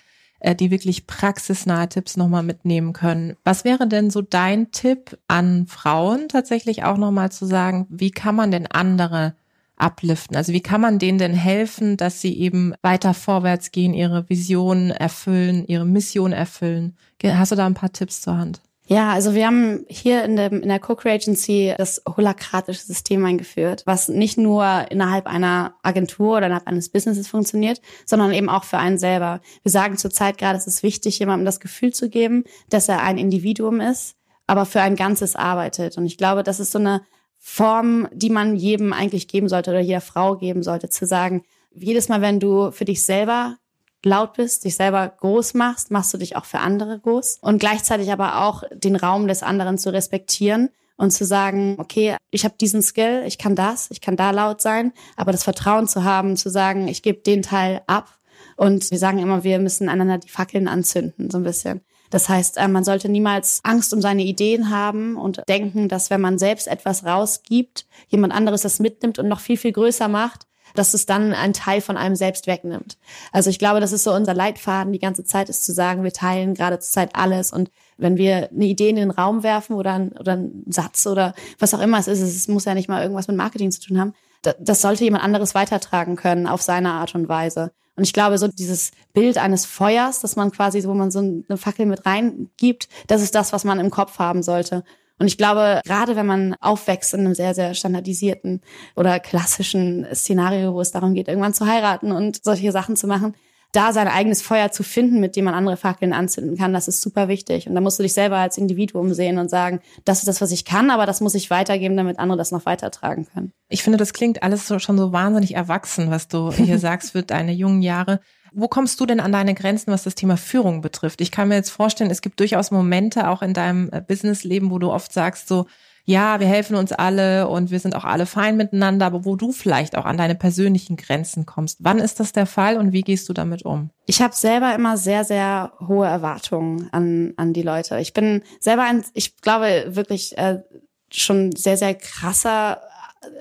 äh, 0.41 0.53
die 0.53 0.69
wirklich 0.69 1.07
praxisnahe 1.07 1.87
Tipps 1.87 2.17
nochmal 2.17 2.43
mitnehmen 2.43 2.91
können. 2.91 3.37
Was 3.45 3.63
wäre 3.63 3.87
denn 3.87 4.09
so 4.09 4.21
dein 4.21 4.71
Tipp 4.71 5.17
an 5.27 5.67
Frauen 5.67 6.27
tatsächlich 6.27 6.83
auch 6.83 6.97
nochmal 6.97 7.31
zu 7.31 7.45
sagen, 7.45 7.87
wie 7.89 8.11
kann 8.11 8.35
man 8.35 8.51
denn 8.51 8.67
andere 8.67 9.35
upliften? 9.79 10.35
Also 10.35 10.53
wie 10.53 10.61
kann 10.61 10.81
man 10.81 10.99
denen 10.99 11.17
denn 11.17 11.33
helfen, 11.33 11.97
dass 11.97 12.21
sie 12.21 12.37
eben 12.37 12.73
weiter 12.81 13.13
vorwärts 13.13 13.71
gehen, 13.71 13.93
ihre 13.93 14.29
Vision 14.29 14.91
erfüllen, 14.91 15.65
ihre 15.65 15.85
Mission 15.85 16.31
erfüllen? 16.31 16.95
Hast 17.23 17.51
du 17.51 17.55
da 17.55 17.65
ein 17.65 17.73
paar 17.73 17.91
Tipps 17.93 18.21
zur 18.21 18.37
Hand? 18.37 18.61
Ja, 18.89 19.11
also 19.11 19.35
wir 19.35 19.45
haben 19.45 19.85
hier 19.87 20.23
in, 20.23 20.35
dem, 20.35 20.63
in 20.63 20.67
der 20.67 20.79
Co-Creagency 20.79 21.75
das 21.77 22.01
holakratische 22.07 22.81
System 22.81 23.23
eingeführt, 23.23 23.83
was 23.85 24.09
nicht 24.09 24.39
nur 24.39 24.87
innerhalb 24.89 25.27
einer 25.27 25.75
Agentur 25.83 26.37
oder 26.37 26.47
innerhalb 26.47 26.67
eines 26.67 26.89
Businesses 26.89 27.27
funktioniert, 27.27 27.81
sondern 28.07 28.33
eben 28.33 28.49
auch 28.49 28.63
für 28.63 28.79
einen 28.79 28.97
selber. 28.97 29.41
Wir 29.61 29.71
sagen 29.71 29.97
zurzeit 29.97 30.39
gerade, 30.39 30.57
es 30.57 30.65
ist 30.65 30.81
wichtig, 30.81 31.19
jemandem 31.19 31.45
das 31.45 31.59
Gefühl 31.59 31.93
zu 31.93 32.09
geben, 32.09 32.45
dass 32.69 32.89
er 32.89 33.03
ein 33.03 33.19
Individuum 33.19 33.79
ist, 33.79 34.15
aber 34.47 34.65
für 34.65 34.81
ein 34.81 34.95
Ganzes 34.95 35.35
arbeitet. 35.35 35.99
Und 35.99 36.07
ich 36.07 36.17
glaube, 36.17 36.41
das 36.41 36.59
ist 36.59 36.71
so 36.71 36.79
eine 36.79 37.03
Form, 37.39 38.07
die 38.11 38.29
man 38.29 38.55
jedem 38.55 38.93
eigentlich 38.93 39.27
geben 39.27 39.49
sollte 39.49 39.71
oder 39.71 39.79
jeder 39.79 40.01
Frau 40.01 40.35
geben 40.35 40.61
sollte, 40.61 40.89
zu 40.89 41.05
sagen, 41.05 41.43
jedes 41.73 42.09
Mal, 42.09 42.21
wenn 42.21 42.39
du 42.39 42.71
für 42.71 42.85
dich 42.85 43.03
selber 43.03 43.57
laut 44.03 44.33
bist, 44.33 44.65
dich 44.65 44.75
selber 44.75 45.07
groß 45.07 45.53
machst, 45.53 45.91
machst 45.91 46.13
du 46.13 46.17
dich 46.17 46.35
auch 46.35 46.45
für 46.45 46.59
andere 46.59 46.99
groß 46.99 47.39
und 47.41 47.59
gleichzeitig 47.59 48.11
aber 48.11 48.43
auch 48.43 48.63
den 48.73 48.95
Raum 48.95 49.27
des 49.27 49.43
anderen 49.43 49.77
zu 49.77 49.91
respektieren 49.91 50.69
und 50.95 51.11
zu 51.11 51.25
sagen, 51.25 51.75
okay, 51.79 52.17
ich 52.29 52.43
habe 52.43 52.55
diesen 52.59 52.81
Skill, 52.81 53.23
ich 53.25 53.37
kann 53.37 53.55
das, 53.55 53.89
ich 53.91 54.01
kann 54.01 54.15
da 54.15 54.31
laut 54.31 54.61
sein, 54.61 54.93
aber 55.15 55.31
das 55.31 55.43
Vertrauen 55.43 55.87
zu 55.87 56.03
haben, 56.03 56.37
zu 56.37 56.49
sagen, 56.49 56.87
ich 56.87 57.03
gebe 57.03 57.19
den 57.19 57.41
Teil 57.41 57.81
ab 57.87 58.19
und 58.55 58.91
wir 58.91 58.97
sagen 58.97 59.19
immer, 59.19 59.43
wir 59.43 59.59
müssen 59.59 59.89
einander 59.89 60.17
die 60.17 60.29
Fackeln 60.29 60.67
anzünden, 60.67 61.29
so 61.29 61.37
ein 61.37 61.43
bisschen. 61.43 61.81
Das 62.09 62.29
heißt, 62.29 62.57
äh, 62.57 62.67
man 62.67 62.83
sollte 62.83 63.09
niemals 63.09 63.59
Angst 63.63 63.93
um 63.93 64.01
seine 64.01 64.23
Ideen 64.23 64.69
haben 64.69 65.15
und 65.15 65.43
denken, 65.47 65.89
dass 65.89 66.09
wenn 66.09 66.21
man 66.21 66.37
selbst 66.37 66.67
etwas 66.67 67.05
rausgibt, 67.05 67.85
jemand 68.07 68.33
anderes 68.33 68.61
das 68.61 68.79
mitnimmt 68.79 69.19
und 69.19 69.27
noch 69.27 69.39
viel, 69.39 69.57
viel 69.57 69.71
größer 69.71 70.07
macht, 70.07 70.47
dass 70.75 70.93
es 70.93 71.05
dann 71.05 71.33
einen 71.33 71.53
Teil 71.53 71.81
von 71.81 71.97
einem 71.97 72.15
selbst 72.15 72.47
wegnimmt. 72.47 72.97
Also 73.31 73.49
ich 73.49 73.59
glaube, 73.59 73.79
das 73.79 73.91
ist 73.91 74.03
so 74.03 74.13
unser 74.13 74.33
Leitfaden 74.33 74.93
die 74.93 74.99
ganze 74.99 75.23
Zeit, 75.23 75.49
ist 75.49 75.65
zu 75.65 75.73
sagen, 75.73 76.03
wir 76.03 76.13
teilen 76.13 76.53
gerade 76.53 76.79
zur 76.79 76.91
Zeit 76.91 77.15
alles 77.15 77.51
und 77.51 77.71
wenn 77.97 78.17
wir 78.17 78.49
eine 78.51 78.65
Idee 78.65 78.89
in 78.89 78.95
den 78.95 79.11
Raum 79.11 79.43
werfen 79.43 79.75
oder, 79.75 79.93
ein, 79.93 80.11
oder 80.13 80.33
einen 80.33 80.63
Satz 80.67 81.05
oder 81.07 81.33
was 81.57 81.73
auch 81.73 81.81
immer 81.81 81.97
es 81.99 82.07
ist, 82.07 82.21
es 82.21 82.47
muss 82.47 82.65
ja 82.65 82.73
nicht 82.73 82.87
mal 82.87 83.01
irgendwas 83.01 83.27
mit 83.27 83.37
Marketing 83.37 83.71
zu 83.71 83.81
tun 83.81 83.99
haben, 83.99 84.13
das 84.41 84.81
sollte 84.81 85.03
jemand 85.03 85.23
anderes 85.23 85.55
weitertragen 85.55 86.15
können 86.15 86.47
auf 86.47 86.61
seine 86.61 86.91
Art 86.91 87.15
und 87.15 87.27
Weise. 87.29 87.71
Und 87.95 88.03
ich 88.03 88.13
glaube, 88.13 88.37
so 88.37 88.47
dieses 88.47 88.91
Bild 89.13 89.37
eines 89.37 89.65
Feuers, 89.65 90.21
dass 90.21 90.37
man 90.37 90.51
quasi, 90.51 90.83
wo 90.85 90.93
man 90.93 91.11
so 91.11 91.19
eine 91.19 91.57
Fackel 91.57 91.85
mit 91.85 92.05
reingibt, 92.05 92.87
das 93.07 93.21
ist 93.21 93.35
das, 93.35 93.51
was 93.51 93.65
man 93.65 93.79
im 93.79 93.89
Kopf 93.89 94.19
haben 94.19 94.41
sollte. 94.41 94.85
Und 95.17 95.27
ich 95.27 95.37
glaube, 95.37 95.81
gerade 95.83 96.15
wenn 96.15 96.25
man 96.25 96.55
aufwächst 96.61 97.13
in 97.13 97.19
einem 97.21 97.35
sehr, 97.35 97.53
sehr 97.53 97.73
standardisierten 97.73 98.61
oder 98.95 99.19
klassischen 99.19 100.07
Szenario, 100.13 100.73
wo 100.73 100.79
es 100.79 100.91
darum 100.91 101.13
geht, 101.13 101.27
irgendwann 101.27 101.53
zu 101.53 101.67
heiraten 101.67 102.13
und 102.13 102.41
solche 102.41 102.71
Sachen 102.71 102.95
zu 102.95 103.05
machen, 103.05 103.35
da 103.71 103.93
sein 103.93 104.07
eigenes 104.07 104.41
Feuer 104.41 104.71
zu 104.71 104.81
finden, 104.81 105.19
mit 105.19 105.35
dem 105.35 105.45
man 105.45 105.53
andere 105.53 105.77
Fackeln 105.77 106.11
anzünden 106.11 106.57
kann, 106.57 106.73
das 106.73 106.87
ist 106.87 107.01
super 107.01 107.27
wichtig. 107.27 107.67
Und 107.67 107.75
da 107.75 107.81
musst 107.81 107.99
du 107.99 108.03
dich 108.03 108.13
selber 108.13 108.37
als 108.37 108.57
Individuum 108.57 109.13
sehen 109.13 109.37
und 109.37 109.49
sagen, 109.49 109.79
das 110.05 110.19
ist 110.19 110.27
das, 110.27 110.41
was 110.41 110.51
ich 110.51 110.65
kann, 110.65 110.89
aber 110.89 111.05
das 111.05 111.21
muss 111.21 111.35
ich 111.35 111.49
weitergeben, 111.49 111.95
damit 111.95 112.17
andere 112.17 112.37
das 112.37 112.51
noch 112.51 112.65
weitertragen 112.65 113.27
können. 113.31 113.53
Ich 113.67 113.83
finde, 113.83 113.97
das 113.97 114.13
klingt 114.13 114.41
alles 114.41 114.67
so, 114.67 114.79
schon 114.79 114.97
so 114.97 115.11
wahnsinnig 115.11 115.55
erwachsen, 115.55 116.09
was 116.09 116.27
du 116.27 116.51
hier 116.51 116.79
sagst 116.79 117.11
für 117.11 117.21
deine 117.21 117.53
jungen 117.53 117.81
Jahre. 117.81 118.19
Wo 118.51 118.67
kommst 118.67 118.99
du 118.99 119.05
denn 119.05 119.19
an 119.19 119.31
deine 119.31 119.53
Grenzen, 119.53 119.91
was 119.91 120.03
das 120.03 120.15
Thema 120.15 120.35
Führung 120.35 120.81
betrifft? 120.81 121.21
Ich 121.21 121.29
kann 121.29 121.49
mir 121.49 121.55
jetzt 121.55 121.69
vorstellen, 121.69 122.09
es 122.09 122.21
gibt 122.21 122.39
durchaus 122.39 122.71
Momente 122.71 123.29
auch 123.29 123.43
in 123.43 123.53
deinem 123.53 123.89
äh, 123.91 124.01
Businessleben, 124.01 124.71
wo 124.71 124.79
du 124.79 124.91
oft 124.91 125.13
sagst 125.13 125.47
so, 125.47 125.67
ja, 126.09 126.39
wir 126.39 126.47
helfen 126.47 126.75
uns 126.75 126.91
alle 126.91 127.47
und 127.47 127.69
wir 127.69 127.79
sind 127.79 127.95
auch 127.95 128.03
alle 128.03 128.25
fein 128.25 128.57
miteinander, 128.57 129.05
aber 129.05 129.25
wo 129.25 129.35
du 129.35 129.51
vielleicht 129.51 129.95
auch 129.95 130.05
an 130.05 130.17
deine 130.17 130.33
persönlichen 130.33 130.97
Grenzen 130.97 131.45
kommst. 131.45 131.77
Wann 131.81 131.99
ist 131.99 132.19
das 132.19 132.31
der 132.31 132.47
Fall 132.47 132.77
und 132.77 132.93
wie 132.93 133.03
gehst 133.03 133.29
du 133.29 133.33
damit 133.33 133.63
um? 133.63 133.91
Ich 134.07 134.19
habe 134.19 134.33
selber 134.33 134.73
immer 134.73 134.97
sehr, 134.97 135.23
sehr 135.23 135.71
hohe 135.87 136.07
Erwartungen 136.07 136.89
an, 136.91 137.33
an 137.37 137.53
die 137.53 137.61
Leute. 137.61 137.99
Ich 137.99 138.13
bin 138.13 138.41
selber 138.59 138.85
ein, 138.85 139.05
ich 139.13 139.37
glaube 139.37 139.85
wirklich 139.89 140.35
äh, 140.39 140.63
schon 141.11 141.55
sehr, 141.55 141.77
sehr 141.77 141.93
krasser, 141.93 142.81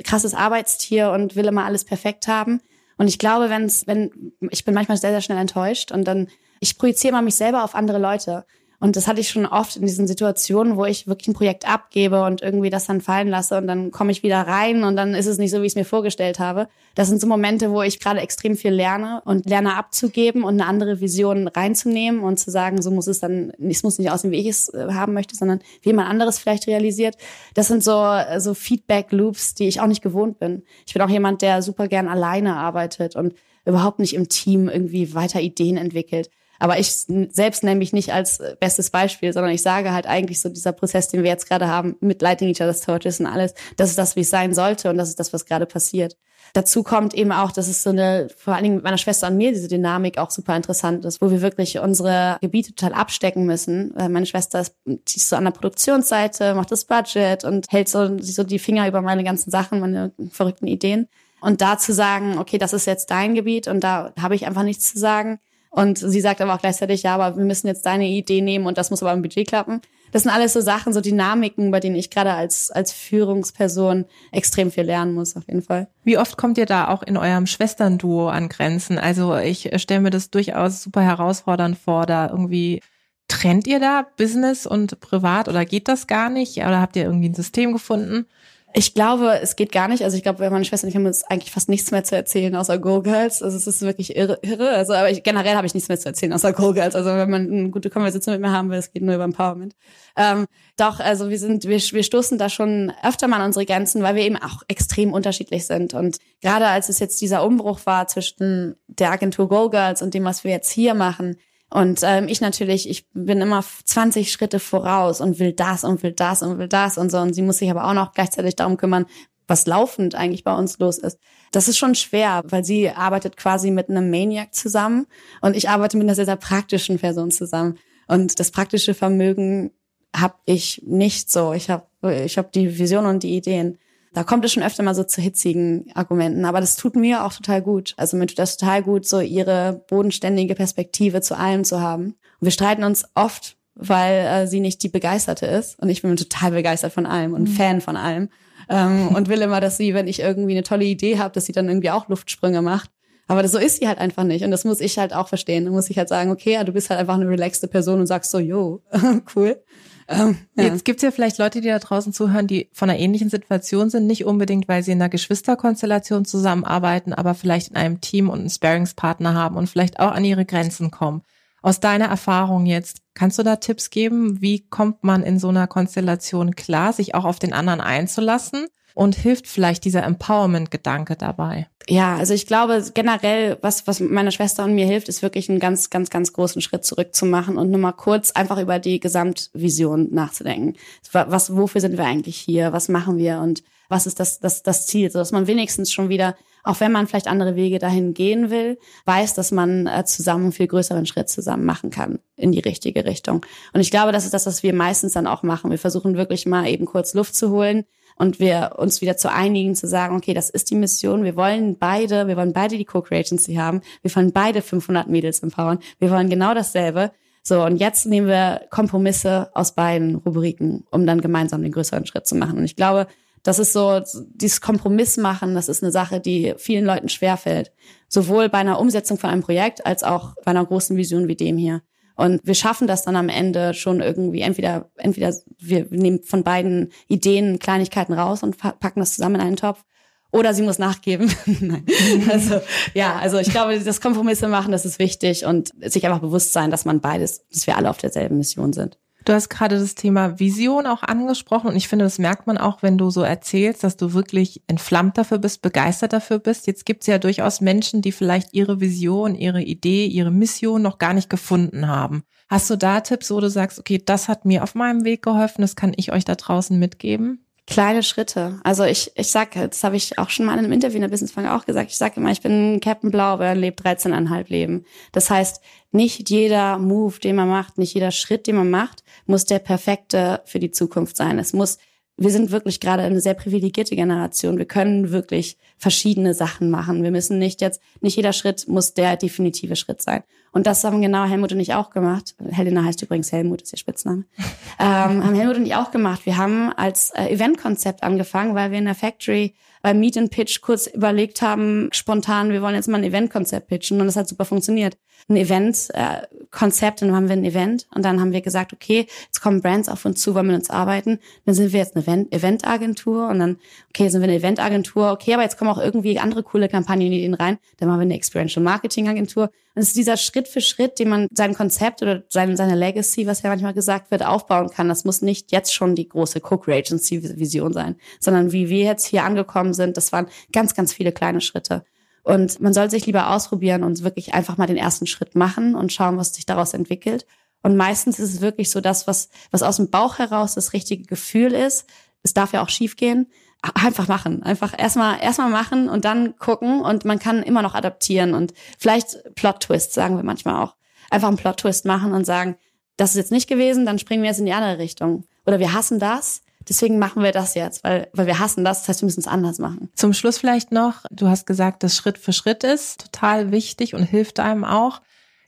krasses 0.04 0.34
Arbeitstier 0.34 1.10
und 1.10 1.36
will 1.36 1.46
immer 1.46 1.64
alles 1.64 1.86
perfekt 1.86 2.28
haben. 2.28 2.60
Und 2.98 3.08
ich 3.08 3.18
glaube, 3.18 3.48
wenn's, 3.48 3.86
wenn, 3.86 4.32
ich 4.50 4.66
bin 4.66 4.74
manchmal 4.74 4.98
sehr, 4.98 5.12
sehr 5.12 5.22
schnell 5.22 5.38
enttäuscht 5.38 5.90
und 5.90 6.04
dann, 6.04 6.28
ich 6.60 6.76
projiziere 6.76 7.14
mal 7.14 7.22
mich 7.22 7.36
selber 7.36 7.64
auf 7.64 7.74
andere 7.74 7.98
Leute. 7.98 8.44
Und 8.80 8.94
das 8.94 9.08
hatte 9.08 9.20
ich 9.20 9.28
schon 9.28 9.44
oft 9.44 9.74
in 9.74 9.82
diesen 9.82 10.06
Situationen, 10.06 10.76
wo 10.76 10.84
ich 10.84 11.08
wirklich 11.08 11.26
ein 11.26 11.34
Projekt 11.34 11.68
abgebe 11.68 12.22
und 12.22 12.42
irgendwie 12.42 12.70
das 12.70 12.86
dann 12.86 13.00
fallen 13.00 13.26
lasse 13.26 13.58
und 13.58 13.66
dann 13.66 13.90
komme 13.90 14.12
ich 14.12 14.22
wieder 14.22 14.40
rein 14.42 14.84
und 14.84 14.94
dann 14.94 15.16
ist 15.16 15.26
es 15.26 15.38
nicht 15.38 15.50
so, 15.50 15.62
wie 15.62 15.66
ich 15.66 15.72
es 15.72 15.76
mir 15.76 15.84
vorgestellt 15.84 16.38
habe. 16.38 16.68
Das 16.94 17.08
sind 17.08 17.20
so 17.20 17.26
Momente, 17.26 17.72
wo 17.72 17.82
ich 17.82 17.98
gerade 17.98 18.20
extrem 18.20 18.56
viel 18.56 18.70
lerne 18.70 19.20
und 19.24 19.50
lerne 19.50 19.74
abzugeben 19.74 20.44
und 20.44 20.60
eine 20.60 20.66
andere 20.66 21.00
Vision 21.00 21.48
reinzunehmen 21.48 22.22
und 22.22 22.38
zu 22.38 22.52
sagen, 22.52 22.80
so 22.80 22.92
muss 22.92 23.08
es 23.08 23.18
dann, 23.18 23.52
es 23.58 23.82
muss 23.82 23.98
nicht 23.98 24.12
aussehen, 24.12 24.30
wie 24.30 24.38
ich 24.38 24.46
es 24.46 24.72
äh, 24.72 24.92
haben 24.92 25.12
möchte, 25.12 25.34
sondern 25.34 25.58
wie 25.82 25.88
jemand 25.88 26.08
anderes 26.08 26.38
vielleicht 26.38 26.68
realisiert. 26.68 27.16
Das 27.54 27.66
sind 27.66 27.82
so, 27.82 28.16
so 28.38 28.54
Feedback-Loops, 28.54 29.54
die 29.54 29.66
ich 29.66 29.80
auch 29.80 29.88
nicht 29.88 30.02
gewohnt 30.02 30.38
bin. 30.38 30.62
Ich 30.86 30.92
bin 30.92 31.02
auch 31.02 31.10
jemand, 31.10 31.42
der 31.42 31.62
super 31.62 31.88
gern 31.88 32.06
alleine 32.06 32.54
arbeitet 32.54 33.16
und 33.16 33.34
überhaupt 33.64 33.98
nicht 33.98 34.14
im 34.14 34.28
Team 34.28 34.68
irgendwie 34.68 35.14
weiter 35.14 35.40
Ideen 35.40 35.76
entwickelt. 35.76 36.30
Aber 36.58 36.78
ich 36.78 36.92
selbst 36.92 37.62
nenne 37.64 37.78
mich 37.78 37.92
nicht 37.92 38.12
als 38.12 38.40
bestes 38.60 38.90
Beispiel, 38.90 39.32
sondern 39.32 39.52
ich 39.52 39.62
sage 39.62 39.92
halt 39.92 40.06
eigentlich 40.06 40.40
so 40.40 40.48
dieser 40.48 40.72
Prozess, 40.72 41.08
den 41.08 41.22
wir 41.22 41.30
jetzt 41.30 41.48
gerade 41.48 41.68
haben, 41.68 41.96
mit 42.00 42.20
Lighting 42.22 42.48
Each 42.48 42.60
Other's 42.60 42.80
Torches 42.80 43.20
und 43.20 43.26
alles, 43.26 43.54
das 43.76 43.90
ist 43.90 43.98
das, 43.98 44.16
wie 44.16 44.20
es 44.20 44.30
sein 44.30 44.54
sollte 44.54 44.90
und 44.90 44.96
das 44.96 45.08
ist 45.08 45.20
das, 45.20 45.32
was 45.32 45.46
gerade 45.46 45.66
passiert. 45.66 46.16
Dazu 46.54 46.82
kommt 46.82 47.12
eben 47.14 47.30
auch, 47.30 47.52
dass 47.52 47.68
es 47.68 47.82
so 47.82 47.90
eine, 47.90 48.28
vor 48.34 48.54
allen 48.54 48.62
Dingen 48.62 48.76
mit 48.76 48.84
meiner 48.84 48.96
Schwester 48.96 49.26
und 49.26 49.36
mir, 49.36 49.52
diese 49.52 49.68
Dynamik 49.68 50.16
auch 50.18 50.30
super 50.30 50.56
interessant 50.56 51.04
ist, 51.04 51.20
wo 51.20 51.30
wir 51.30 51.42
wirklich 51.42 51.78
unsere 51.78 52.38
Gebiete 52.40 52.74
total 52.74 52.94
abstecken 52.94 53.44
müssen. 53.44 53.92
Meine 53.94 54.24
Schwester 54.24 54.60
ist, 54.60 54.74
ist 54.86 55.28
so 55.28 55.36
an 55.36 55.44
der 55.44 55.50
Produktionsseite, 55.50 56.54
macht 56.54 56.72
das 56.72 56.86
Budget 56.86 57.44
und 57.44 57.66
hält 57.70 57.88
so, 57.88 58.18
so 58.18 58.44
die 58.44 58.58
Finger 58.58 58.88
über 58.88 59.02
meine 59.02 59.24
ganzen 59.24 59.50
Sachen, 59.50 59.80
meine 59.80 60.12
verrückten 60.30 60.66
Ideen. 60.66 61.08
Und 61.40 61.60
da 61.60 61.76
zu 61.76 61.92
sagen, 61.92 62.38
okay, 62.38 62.56
das 62.56 62.72
ist 62.72 62.86
jetzt 62.86 63.10
dein 63.10 63.34
Gebiet 63.34 63.68
und 63.68 63.84
da 63.84 64.12
habe 64.18 64.34
ich 64.34 64.46
einfach 64.46 64.62
nichts 64.62 64.90
zu 64.92 64.98
sagen, 64.98 65.40
Und 65.70 65.98
sie 65.98 66.20
sagt 66.20 66.40
aber 66.40 66.54
auch 66.54 66.60
gleichzeitig, 66.60 67.02
ja, 67.02 67.14
aber 67.14 67.36
wir 67.36 67.44
müssen 67.44 67.66
jetzt 67.66 67.84
deine 67.84 68.06
Idee 68.06 68.40
nehmen 68.40 68.66
und 68.66 68.78
das 68.78 68.90
muss 68.90 69.02
aber 69.02 69.12
im 69.12 69.22
Budget 69.22 69.48
klappen. 69.48 69.80
Das 70.12 70.22
sind 70.22 70.32
alles 70.32 70.54
so 70.54 70.60
Sachen, 70.62 70.94
so 70.94 71.02
Dynamiken, 71.02 71.70
bei 71.70 71.80
denen 71.80 71.96
ich 71.96 72.08
gerade 72.08 72.32
als, 72.32 72.70
als 72.70 72.92
Führungsperson 72.92 74.06
extrem 74.32 74.70
viel 74.70 74.84
lernen 74.84 75.12
muss, 75.12 75.36
auf 75.36 75.46
jeden 75.46 75.60
Fall. 75.60 75.88
Wie 76.02 76.16
oft 76.16 76.38
kommt 76.38 76.56
ihr 76.56 76.64
da 76.64 76.88
auch 76.88 77.02
in 77.02 77.18
eurem 77.18 77.46
Schwesternduo 77.46 78.28
an 78.28 78.48
Grenzen? 78.48 78.98
Also 78.98 79.36
ich 79.36 79.70
stelle 79.76 80.00
mir 80.00 80.10
das 80.10 80.30
durchaus 80.30 80.82
super 80.82 81.02
herausfordernd 81.02 81.76
vor, 81.76 82.06
da 82.06 82.30
irgendwie 82.30 82.80
Trennt 83.28 83.66
ihr 83.66 83.78
da 83.78 84.06
Business 84.16 84.66
und 84.66 85.00
Privat 85.00 85.48
oder 85.48 85.66
geht 85.66 85.86
das 85.86 86.06
gar 86.06 86.30
nicht? 86.30 86.56
Oder 86.56 86.80
habt 86.80 86.96
ihr 86.96 87.04
irgendwie 87.04 87.28
ein 87.28 87.34
System 87.34 87.74
gefunden? 87.74 88.26
Ich 88.74 88.92
glaube, 88.92 89.40
es 89.40 89.56
geht 89.56 89.72
gar 89.72 89.88
nicht. 89.88 90.04
Also 90.04 90.16
ich 90.16 90.22
glaube, 90.22 90.48
meine 90.50 90.64
Schwester 90.64 90.84
und 90.84 90.90
ich 90.90 90.96
haben 90.96 91.06
uns 91.06 91.24
eigentlich 91.24 91.50
fast 91.50 91.70
nichts 91.70 91.90
mehr 91.90 92.04
zu 92.04 92.14
erzählen 92.14 92.54
außer 92.54 92.78
Go 92.78 93.00
Girls. 93.00 93.42
Also 93.42 93.56
es 93.56 93.66
ist 93.66 93.80
wirklich 93.80 94.14
irre. 94.14 94.38
irre. 94.42 94.70
Also 94.70 94.92
aber 94.92 95.10
ich, 95.10 95.22
generell 95.22 95.54
habe 95.54 95.66
ich 95.66 95.72
nichts 95.72 95.88
mehr 95.88 95.98
zu 95.98 96.08
erzählen 96.08 96.34
außer 96.34 96.52
Go 96.52 96.74
Girls. 96.74 96.94
Also 96.94 97.08
wenn 97.10 97.30
man 97.30 97.50
eine 97.50 97.70
gute 97.70 97.88
Konversation 97.88 98.34
mit 98.34 98.42
mir 98.42 98.52
haben 98.52 98.68
will, 98.70 98.78
es 98.78 98.92
geht 98.92 99.02
nur 99.02 99.14
über 99.14 99.24
Empowerment. 99.24 99.74
Ähm, 100.16 100.46
doch, 100.76 101.00
also 101.00 101.30
wir 101.30 101.38
sind, 101.38 101.64
wir, 101.64 101.78
wir 101.78 102.02
stoßen 102.02 102.36
da 102.36 102.50
schon 102.50 102.92
öfter 103.02 103.26
mal 103.26 103.40
an 103.40 103.46
unsere 103.46 103.64
Grenzen, 103.64 104.02
weil 104.02 104.16
wir 104.16 104.22
eben 104.22 104.36
auch 104.36 104.62
extrem 104.68 105.14
unterschiedlich 105.14 105.66
sind. 105.66 105.94
Und 105.94 106.18
gerade 106.42 106.66
als 106.66 106.90
es 106.90 106.98
jetzt 106.98 107.20
dieser 107.22 107.44
Umbruch 107.44 107.80
war 107.84 108.06
zwischen 108.06 108.76
der 108.86 109.12
Agentur 109.12 109.48
Go 109.48 109.70
Girls 109.70 110.02
und 110.02 110.12
dem, 110.12 110.24
was 110.24 110.44
wir 110.44 110.50
jetzt 110.50 110.70
hier 110.70 110.92
machen, 110.92 111.36
und 111.70 112.00
ähm, 112.02 112.28
ich 112.28 112.40
natürlich, 112.40 112.88
ich 112.88 113.06
bin 113.12 113.40
immer 113.40 113.62
20 113.84 114.32
Schritte 114.32 114.58
voraus 114.58 115.20
und 115.20 115.38
will 115.38 115.52
das 115.52 115.84
und 115.84 116.02
will 116.02 116.12
das 116.12 116.42
und 116.42 116.58
will 116.58 116.68
das 116.68 116.96
und 116.96 117.10
so. 117.10 117.18
Und 117.18 117.34
sie 117.34 117.42
muss 117.42 117.58
sich 117.58 117.70
aber 117.70 117.86
auch 117.86 117.92
noch 117.92 118.12
gleichzeitig 118.12 118.56
darum 118.56 118.78
kümmern, 118.78 119.04
was 119.46 119.66
laufend 119.66 120.14
eigentlich 120.14 120.44
bei 120.44 120.54
uns 120.54 120.78
los 120.78 120.98
ist. 120.98 121.18
Das 121.52 121.68
ist 121.68 121.78
schon 121.78 121.94
schwer, 121.94 122.42
weil 122.46 122.64
sie 122.64 122.90
arbeitet 122.90 123.36
quasi 123.36 123.70
mit 123.70 123.90
einem 123.90 124.10
Maniac 124.10 124.54
zusammen 124.54 125.06
und 125.40 125.56
ich 125.56 125.68
arbeite 125.68 125.96
mit 125.96 126.06
einer 126.06 126.14
sehr, 126.14 126.26
sehr 126.26 126.36
praktischen 126.36 126.98
Person 126.98 127.30
zusammen. 127.30 127.78
Und 128.06 128.40
das 128.40 128.50
praktische 128.50 128.94
Vermögen 128.94 129.70
habe 130.16 130.34
ich 130.46 130.82
nicht 130.86 131.30
so. 131.30 131.52
Ich 131.52 131.68
habe 131.68 131.86
ich 132.24 132.38
hab 132.38 132.52
die 132.52 132.78
Vision 132.78 133.04
und 133.04 133.22
die 133.22 133.36
Ideen. 133.36 133.78
Da 134.18 134.24
kommt 134.24 134.44
es 134.44 134.52
schon 134.52 134.64
öfter 134.64 134.82
mal 134.82 134.96
so 134.96 135.04
zu 135.04 135.20
hitzigen 135.20 135.92
Argumenten, 135.94 136.44
aber 136.44 136.58
das 136.58 136.74
tut 136.74 136.96
mir 136.96 137.24
auch 137.24 137.32
total 137.32 137.62
gut. 137.62 137.94
Also 137.96 138.16
mir 138.16 138.26
tut 138.26 138.40
das 138.40 138.56
total 138.56 138.82
gut, 138.82 139.06
so 139.06 139.20
ihre 139.20 139.84
bodenständige 139.88 140.56
Perspektive 140.56 141.20
zu 141.20 141.38
allem 141.38 141.62
zu 141.62 141.80
haben. 141.80 142.06
Und 142.06 142.16
wir 142.40 142.50
streiten 142.50 142.82
uns 142.82 143.04
oft, 143.14 143.56
weil 143.76 144.26
äh, 144.26 144.46
sie 144.48 144.58
nicht 144.58 144.82
die 144.82 144.88
Begeisterte 144.88 145.46
ist 145.46 145.78
und 145.78 145.88
ich 145.88 146.02
bin 146.02 146.16
total 146.16 146.50
begeistert 146.50 146.92
von 146.92 147.06
allem 147.06 147.32
und 147.32 147.42
mhm. 147.42 147.46
Fan 147.46 147.80
von 147.80 147.96
allem 147.96 148.28
ähm, 148.68 149.06
und 149.14 149.28
will 149.28 149.40
immer, 149.40 149.60
dass 149.60 149.76
sie, 149.76 149.94
wenn 149.94 150.08
ich 150.08 150.18
irgendwie 150.18 150.54
eine 150.54 150.64
tolle 150.64 150.84
Idee 150.84 151.20
habe, 151.20 151.32
dass 151.32 151.46
sie 151.46 151.52
dann 151.52 151.68
irgendwie 151.68 151.90
auch 151.90 152.08
Luftsprünge 152.08 152.60
macht. 152.60 152.90
Aber 153.28 153.42
das, 153.42 153.52
so 153.52 153.58
ist 153.58 153.78
sie 153.78 153.86
halt 153.86 153.98
einfach 153.98 154.24
nicht. 154.24 154.42
Und 154.42 154.50
das 154.50 154.64
muss 154.64 154.80
ich 154.80 154.98
halt 154.98 155.14
auch 155.14 155.28
verstehen. 155.28 155.66
Da 155.66 155.70
muss 155.70 155.90
ich 155.90 155.98
halt 155.98 156.08
sagen, 156.08 156.32
okay, 156.32 156.54
ja, 156.54 156.64
du 156.64 156.72
bist 156.72 156.90
halt 156.90 156.98
einfach 156.98 157.14
eine 157.14 157.28
relaxte 157.28 157.68
Person 157.68 158.00
und 158.00 158.06
sagst 158.08 158.32
so, 158.32 158.40
yo, 158.40 158.82
cool. 159.36 159.62
Ähm, 160.08 160.38
ja. 160.56 160.64
Jetzt 160.64 160.84
gibt's 160.84 161.02
ja 161.02 161.10
vielleicht 161.10 161.38
Leute, 161.38 161.60
die 161.60 161.68
da 161.68 161.78
draußen 161.78 162.12
zuhören, 162.12 162.46
die 162.46 162.70
von 162.72 162.88
einer 162.88 162.98
ähnlichen 162.98 163.28
Situation 163.28 163.90
sind, 163.90 164.06
nicht 164.06 164.24
unbedingt, 164.24 164.66
weil 164.66 164.82
sie 164.82 164.92
in 164.92 165.02
einer 165.02 165.10
Geschwisterkonstellation 165.10 166.24
zusammenarbeiten, 166.24 167.12
aber 167.12 167.34
vielleicht 167.34 167.68
in 167.68 167.76
einem 167.76 168.00
Team 168.00 168.30
und 168.30 168.40
einen 168.40 168.50
Sparingspartner 168.50 169.34
haben 169.34 169.56
und 169.56 169.68
vielleicht 169.68 170.00
auch 170.00 170.12
an 170.12 170.24
ihre 170.24 170.46
Grenzen 170.46 170.90
kommen. 170.90 171.22
Aus 171.62 171.80
deiner 171.80 172.06
Erfahrung 172.06 172.66
jetzt, 172.66 173.02
kannst 173.14 173.38
du 173.38 173.42
da 173.42 173.56
Tipps 173.56 173.90
geben? 173.90 174.40
Wie 174.40 174.60
kommt 174.68 175.04
man 175.04 175.22
in 175.22 175.38
so 175.38 175.48
einer 175.48 175.66
Konstellation 175.66 176.54
klar, 176.54 176.92
sich 176.92 177.14
auch 177.14 177.24
auf 177.24 177.38
den 177.38 177.52
anderen 177.52 177.80
einzulassen? 177.80 178.66
Und 178.94 179.14
hilft 179.14 179.46
vielleicht 179.46 179.84
dieser 179.84 180.02
Empowerment-Gedanke 180.02 181.14
dabei? 181.14 181.68
Ja, 181.88 182.16
also 182.16 182.34
ich 182.34 182.48
glaube 182.48 182.84
generell, 182.94 183.56
was, 183.62 183.86
was 183.86 184.00
meiner 184.00 184.32
Schwester 184.32 184.64
und 184.64 184.74
mir 184.74 184.86
hilft, 184.86 185.08
ist 185.08 185.22
wirklich 185.22 185.48
einen 185.48 185.60
ganz, 185.60 185.88
ganz, 185.88 186.10
ganz 186.10 186.32
großen 186.32 186.60
Schritt 186.60 186.84
zurück 186.84 187.14
zu 187.14 187.24
machen 187.24 187.58
und 187.58 187.70
nur 187.70 187.78
mal 187.78 187.92
kurz 187.92 188.32
einfach 188.32 188.58
über 188.58 188.80
die 188.80 188.98
Gesamtvision 188.98 190.08
nachzudenken. 190.12 190.76
Was, 191.12 191.54
wofür 191.54 191.80
sind 191.80 191.96
wir 191.96 192.06
eigentlich 192.06 192.36
hier? 192.38 192.72
Was 192.72 192.88
machen 192.88 193.18
wir? 193.18 193.38
Und 193.38 193.62
was 193.88 194.06
ist 194.06 194.20
das, 194.20 194.40
das, 194.40 194.62
das 194.62 194.86
Ziel? 194.86 195.10
So 195.10 195.18
dass 195.18 195.32
man 195.32 195.46
wenigstens 195.46 195.92
schon 195.92 196.08
wieder, 196.08 196.36
auch 196.62 196.80
wenn 196.80 196.92
man 196.92 197.06
vielleicht 197.06 197.28
andere 197.28 197.56
Wege 197.56 197.78
dahin 197.78 198.14
gehen 198.14 198.50
will, 198.50 198.78
weiß, 199.06 199.34
dass 199.34 199.50
man 199.50 199.86
äh, 199.86 200.04
zusammen 200.04 200.44
einen 200.44 200.52
viel 200.52 200.66
größeren 200.66 201.06
Schritt 201.06 201.28
zusammen 201.28 201.64
machen 201.64 201.90
kann 201.90 202.18
in 202.36 202.52
die 202.52 202.60
richtige 202.60 203.04
Richtung. 203.04 203.44
Und 203.72 203.80
ich 203.80 203.90
glaube, 203.90 204.12
das 204.12 204.24
ist 204.24 204.34
das, 204.34 204.46
was 204.46 204.62
wir 204.62 204.74
meistens 204.74 205.12
dann 205.12 205.26
auch 205.26 205.42
machen. 205.42 205.70
Wir 205.70 205.78
versuchen 205.78 206.16
wirklich 206.16 206.46
mal 206.46 206.68
eben 206.68 206.84
kurz 206.84 207.14
Luft 207.14 207.34
zu 207.34 207.50
holen, 207.50 207.84
und 208.18 208.40
wir 208.40 208.72
uns 208.76 209.00
wieder 209.00 209.16
zu 209.16 209.30
einigen, 209.30 209.74
zu 209.74 209.86
sagen, 209.86 210.16
okay, 210.16 210.34
das 210.34 210.50
ist 210.50 210.70
die 210.70 210.74
Mission. 210.74 211.24
Wir 211.24 211.36
wollen 211.36 211.78
beide, 211.78 212.26
wir 212.26 212.36
wollen 212.36 212.52
beide 212.52 212.76
die 212.76 212.84
Co-Creagency 212.84 213.54
haben. 213.54 213.80
Wir 214.02 214.14
wollen 214.14 214.32
beide 214.32 214.60
500 214.60 215.08
Mädels 215.08 215.40
empowern. 215.40 215.78
Wir 216.00 216.10
wollen 216.10 216.28
genau 216.28 216.52
dasselbe. 216.52 217.12
So, 217.44 217.64
und 217.64 217.76
jetzt 217.76 218.06
nehmen 218.06 218.26
wir 218.26 218.62
Kompromisse 218.70 219.50
aus 219.54 219.72
beiden 219.72 220.16
Rubriken, 220.16 220.84
um 220.90 221.06
dann 221.06 221.20
gemeinsam 221.20 221.62
den 221.62 221.72
größeren 221.72 222.04
Schritt 222.06 222.26
zu 222.26 222.34
machen. 222.34 222.58
Und 222.58 222.64
ich 222.64 222.76
glaube, 222.76 223.06
das 223.48 223.58
ist 223.58 223.72
so, 223.72 224.02
dieses 224.34 224.60
Kompromiss 224.60 225.16
machen, 225.16 225.54
das 225.54 225.70
ist 225.70 225.82
eine 225.82 225.90
Sache, 225.90 226.20
die 226.20 226.52
vielen 226.58 226.84
Leuten 226.84 227.08
schwerfällt. 227.08 227.72
Sowohl 228.06 228.50
bei 228.50 228.58
einer 228.58 228.78
Umsetzung 228.78 229.16
von 229.16 229.30
einem 229.30 229.40
Projekt 229.40 229.86
als 229.86 230.04
auch 230.04 230.34
bei 230.44 230.50
einer 230.50 230.66
großen 230.66 230.98
Vision 230.98 231.28
wie 231.28 231.34
dem 231.34 231.56
hier. 231.56 231.80
Und 232.14 232.42
wir 232.44 232.54
schaffen 232.54 232.86
das 232.86 233.04
dann 233.04 233.16
am 233.16 233.30
Ende 233.30 233.72
schon 233.72 234.00
irgendwie, 234.00 234.42
entweder, 234.42 234.90
entweder 234.96 235.34
wir 235.58 235.86
nehmen 235.88 236.22
von 236.24 236.44
beiden 236.44 236.92
Ideen 237.08 237.58
Kleinigkeiten 237.58 238.12
raus 238.12 238.42
und 238.42 238.58
packen 238.58 239.00
das 239.00 239.14
zusammen 239.14 239.36
in 239.36 239.40
einen 239.40 239.56
Topf. 239.56 239.82
Oder 240.30 240.52
sie 240.52 240.62
muss 240.62 240.78
nachgeben. 240.78 241.32
Nein. 241.46 241.86
Also, 242.30 242.60
ja, 242.92 243.16
also 243.16 243.38
ich 243.38 243.48
glaube, 243.48 243.80
das 243.80 244.02
Kompromisse 244.02 244.48
machen, 244.48 244.72
das 244.72 244.84
ist 244.84 244.98
wichtig 244.98 245.46
und 245.46 245.72
sich 245.90 246.04
einfach 246.04 246.20
bewusst 246.20 246.52
sein, 246.52 246.70
dass 246.70 246.84
man 246.84 247.00
beides, 247.00 247.48
dass 247.48 247.66
wir 247.66 247.78
alle 247.78 247.88
auf 247.88 247.96
derselben 247.96 248.36
Mission 248.36 248.74
sind. 248.74 248.98
Du 249.28 249.34
hast 249.34 249.50
gerade 249.50 249.78
das 249.78 249.94
Thema 249.94 250.40
Vision 250.40 250.86
auch 250.86 251.02
angesprochen 251.02 251.68
und 251.68 251.76
ich 251.76 251.86
finde, 251.86 252.06
das 252.06 252.18
merkt 252.18 252.46
man 252.46 252.56
auch, 252.56 252.82
wenn 252.82 252.96
du 252.96 253.10
so 253.10 253.20
erzählst, 253.20 253.84
dass 253.84 253.98
du 253.98 254.14
wirklich 254.14 254.62
entflammt 254.68 255.18
dafür 255.18 255.36
bist, 255.36 255.60
begeistert 255.60 256.14
dafür 256.14 256.38
bist. 256.38 256.66
Jetzt 256.66 256.86
gibt 256.86 257.02
es 257.02 257.08
ja 257.08 257.18
durchaus 257.18 257.60
Menschen, 257.60 258.00
die 258.00 258.12
vielleicht 258.12 258.54
ihre 258.54 258.80
Vision, 258.80 259.34
ihre 259.34 259.60
Idee, 259.60 260.06
ihre 260.06 260.30
Mission 260.30 260.80
noch 260.80 260.96
gar 260.96 261.12
nicht 261.12 261.28
gefunden 261.28 261.88
haben. 261.88 262.22
Hast 262.48 262.70
du 262.70 262.76
da 262.76 263.02
Tipps, 263.02 263.30
wo 263.30 263.38
du 263.38 263.50
sagst, 263.50 263.78
okay, 263.78 264.02
das 264.02 264.28
hat 264.28 264.46
mir 264.46 264.62
auf 264.62 264.74
meinem 264.74 265.04
Weg 265.04 265.20
geholfen, 265.20 265.60
das 265.60 265.76
kann 265.76 265.92
ich 265.94 266.10
euch 266.10 266.24
da 266.24 266.34
draußen 266.34 266.78
mitgeben? 266.78 267.44
kleine 267.68 268.02
Schritte. 268.02 268.58
Also 268.64 268.84
ich, 268.84 269.12
ich 269.14 269.30
sag, 269.30 269.52
das 269.52 269.84
habe 269.84 269.96
ich 269.96 270.18
auch 270.18 270.30
schon 270.30 270.46
mal 270.46 270.54
in 270.54 270.60
einem 270.60 270.72
Interview 270.72 270.96
in 270.96 271.02
der 271.02 271.08
Businessfrage 271.08 271.52
auch 271.52 271.66
gesagt. 271.66 271.90
Ich 271.90 271.98
sage 271.98 272.14
immer, 272.16 272.30
ich 272.30 272.40
bin 272.40 272.80
Captain 272.80 273.10
Blaubeer, 273.10 273.54
lebt 273.54 273.84
13,5 273.84 274.48
Leben. 274.48 274.84
Das 275.12 275.30
heißt, 275.30 275.60
nicht 275.92 276.30
jeder 276.30 276.78
Move, 276.78 277.18
den 277.20 277.36
man 277.36 277.48
macht, 277.48 277.78
nicht 277.78 277.94
jeder 277.94 278.10
Schritt, 278.10 278.46
den 278.46 278.56
man 278.56 278.70
macht, 278.70 279.04
muss 279.28 279.44
der 279.44 279.60
perfekte 279.60 280.42
für 280.44 280.58
die 280.58 280.70
Zukunft 280.70 281.16
sein. 281.16 281.38
Es 281.38 281.52
muss 281.52 281.78
wir 282.18 282.30
sind 282.30 282.50
wirklich 282.50 282.80
gerade 282.80 283.04
eine 283.04 283.20
sehr 283.20 283.34
privilegierte 283.34 283.94
Generation. 283.94 284.58
Wir 284.58 284.64
können 284.66 285.12
wirklich 285.12 285.56
verschiedene 285.78 286.34
Sachen 286.34 286.68
machen. 286.68 287.04
Wir 287.04 287.12
müssen 287.12 287.38
nicht 287.38 287.60
jetzt, 287.60 287.80
nicht 288.00 288.16
jeder 288.16 288.32
Schritt 288.32 288.66
muss 288.66 288.92
der 288.92 289.16
definitive 289.16 289.76
Schritt 289.76 290.02
sein. 290.02 290.24
Und 290.50 290.66
das 290.66 290.82
haben 290.82 291.00
genau 291.00 291.24
Helmut 291.26 291.52
und 291.52 291.60
ich 291.60 291.74
auch 291.74 291.90
gemacht. 291.90 292.34
Helena 292.50 292.82
heißt 292.82 293.00
übrigens 293.02 293.30
Helmut, 293.30 293.62
ist 293.62 293.72
ihr 293.72 293.78
Spitzname. 293.78 294.24
ähm, 294.80 295.24
haben 295.24 295.34
Helmut 295.34 295.58
und 295.58 295.66
ich 295.66 295.76
auch 295.76 295.92
gemacht. 295.92 296.26
Wir 296.26 296.36
haben 296.36 296.72
als 296.72 297.10
äh, 297.10 297.32
Eventkonzept 297.32 298.02
angefangen, 298.02 298.56
weil 298.56 298.72
wir 298.72 298.78
in 298.78 298.86
der 298.86 298.96
Factory 298.96 299.54
beim 299.82 300.00
Meet 300.00 300.18
and 300.18 300.30
Pitch 300.32 300.60
kurz 300.60 300.88
überlegt 300.88 301.40
haben, 301.40 301.88
spontan, 301.92 302.50
wir 302.50 302.62
wollen 302.62 302.74
jetzt 302.74 302.88
mal 302.88 302.98
ein 302.98 303.04
Eventkonzept 303.04 303.68
pitchen 303.68 304.00
und 304.00 304.06
das 304.06 304.16
hat 304.16 304.28
super 304.28 304.44
funktioniert 304.44 304.96
ein 305.28 305.36
Event-Konzept, 305.36 307.02
äh, 307.02 307.06
dann 307.06 307.14
haben 307.14 307.28
wir 307.28 307.34
ein 307.34 307.44
Event 307.44 307.86
und 307.94 308.04
dann 308.04 308.20
haben 308.20 308.32
wir 308.32 308.40
gesagt, 308.40 308.72
okay, 308.72 309.06
jetzt 309.26 309.40
kommen 309.40 309.60
Brands 309.60 309.88
auf 309.88 310.04
uns 310.04 310.22
zu, 310.22 310.34
wollen 310.34 310.46
mit 310.46 310.56
uns 310.56 310.70
arbeiten. 310.70 311.18
Dann 311.44 311.54
sind 311.54 311.72
wir 311.72 311.80
jetzt 311.80 311.96
eine 311.96 312.26
Event-Agentur 312.30 313.28
und 313.28 313.38
dann, 313.38 313.58
okay, 313.90 314.08
sind 314.08 314.20
wir 314.20 314.28
eine 314.28 314.38
Event-Agentur, 314.38 315.12
okay, 315.12 315.34
aber 315.34 315.42
jetzt 315.42 315.58
kommen 315.58 315.70
auch 315.70 315.78
irgendwie 315.78 316.18
andere 316.18 316.42
coole 316.42 316.68
Kampagnenideen 316.68 317.34
rein. 317.34 317.58
Dann 317.78 317.88
machen 317.88 318.00
wir 318.00 318.04
eine 318.04 318.14
Experiential 318.14 318.62
Marketing-Agentur. 318.62 319.50
Und 319.74 319.82
es 319.82 319.88
ist 319.88 319.96
dieser 319.96 320.16
Schritt 320.16 320.48
für 320.48 320.60
Schritt, 320.60 320.98
den 320.98 321.08
man 321.08 321.28
sein 321.32 321.54
Konzept 321.54 322.02
oder 322.02 322.24
seine, 322.28 322.56
seine 322.56 322.74
Legacy, 322.74 323.26
was 323.26 323.42
ja 323.42 323.50
manchmal 323.50 323.74
gesagt 323.74 324.10
wird, 324.10 324.24
aufbauen 324.24 324.70
kann. 324.70 324.88
Das 324.88 325.04
muss 325.04 325.22
nicht 325.22 325.52
jetzt 325.52 325.72
schon 325.72 325.94
die 325.94 326.08
große 326.08 326.40
Co-Creagency-Vision 326.40 327.72
sein, 327.72 327.96
sondern 328.18 328.50
wie 328.52 328.68
wir 328.68 328.84
jetzt 328.84 329.06
hier 329.06 329.24
angekommen 329.24 329.74
sind, 329.74 329.96
das 329.96 330.10
waren 330.10 330.26
ganz, 330.52 330.74
ganz 330.74 330.92
viele 330.92 331.12
kleine 331.12 331.40
Schritte. 331.40 331.84
Und 332.28 332.60
man 332.60 332.74
soll 332.74 332.90
sich 332.90 333.06
lieber 333.06 333.30
ausprobieren 333.30 333.82
und 333.82 334.04
wirklich 334.04 334.34
einfach 334.34 334.58
mal 334.58 334.66
den 334.66 334.76
ersten 334.76 335.06
Schritt 335.06 335.34
machen 335.34 335.74
und 335.74 335.94
schauen, 335.94 336.18
was 336.18 336.34
sich 336.34 336.44
daraus 336.44 336.74
entwickelt. 336.74 337.24
Und 337.62 337.74
meistens 337.74 338.18
ist 338.18 338.34
es 338.34 338.40
wirklich 338.42 338.70
so 338.70 338.82
das, 338.82 339.06
was, 339.06 339.30
was 339.50 339.62
aus 339.62 339.76
dem 339.76 339.88
Bauch 339.88 340.18
heraus 340.18 340.54
das 340.54 340.74
richtige 340.74 341.04
Gefühl 341.04 341.54
ist. 341.54 341.86
Es 342.22 342.34
darf 342.34 342.52
ja 342.52 342.62
auch 342.62 342.68
schief 342.68 342.96
gehen. 342.96 343.28
Einfach 343.62 344.08
machen. 344.08 344.42
Einfach 344.42 344.78
erstmal, 344.78 345.22
erstmal 345.22 345.48
machen 345.48 345.88
und 345.88 346.04
dann 346.04 346.36
gucken 346.36 346.82
und 346.82 347.06
man 347.06 347.18
kann 347.18 347.42
immer 347.42 347.62
noch 347.62 347.74
adaptieren 347.74 348.34
und 348.34 348.52
vielleicht 348.78 349.34
Plot-Twist, 349.34 349.94
sagen 349.94 350.16
wir 350.16 350.22
manchmal 350.22 350.62
auch. 350.62 350.74
Einfach 351.08 351.28
einen 351.28 351.38
Plot-Twist 351.38 351.86
machen 351.86 352.12
und 352.12 352.26
sagen, 352.26 352.58
das 352.98 353.12
ist 353.12 353.16
jetzt 353.16 353.32
nicht 353.32 353.48
gewesen, 353.48 353.86
dann 353.86 353.98
springen 353.98 354.22
wir 354.22 354.28
jetzt 354.28 354.40
in 354.40 354.44
die 354.44 354.52
andere 354.52 354.76
Richtung. 354.76 355.24
Oder 355.46 355.60
wir 355.60 355.72
hassen 355.72 355.98
das, 355.98 356.42
Deswegen 356.68 356.98
machen 356.98 357.22
wir 357.22 357.32
das 357.32 357.54
jetzt, 357.54 357.82
weil, 357.84 358.08
weil 358.12 358.26
wir 358.26 358.38
hassen 358.38 358.64
das. 358.64 358.80
Das 358.80 358.88
heißt, 358.88 359.02
wir 359.02 359.06
müssen 359.06 359.20
es 359.20 359.26
anders 359.26 359.58
machen. 359.58 359.90
Zum 359.94 360.12
Schluss 360.12 360.38
vielleicht 360.38 360.72
noch, 360.72 361.04
du 361.10 361.28
hast 361.28 361.46
gesagt, 361.46 361.82
dass 361.82 361.96
Schritt 361.96 362.18
für 362.18 362.32
Schritt 362.32 362.64
ist 362.64 363.00
total 363.00 363.50
wichtig 363.50 363.94
und 363.94 364.04
hilft 364.04 364.40
einem 364.40 364.64
auch. 364.64 365.00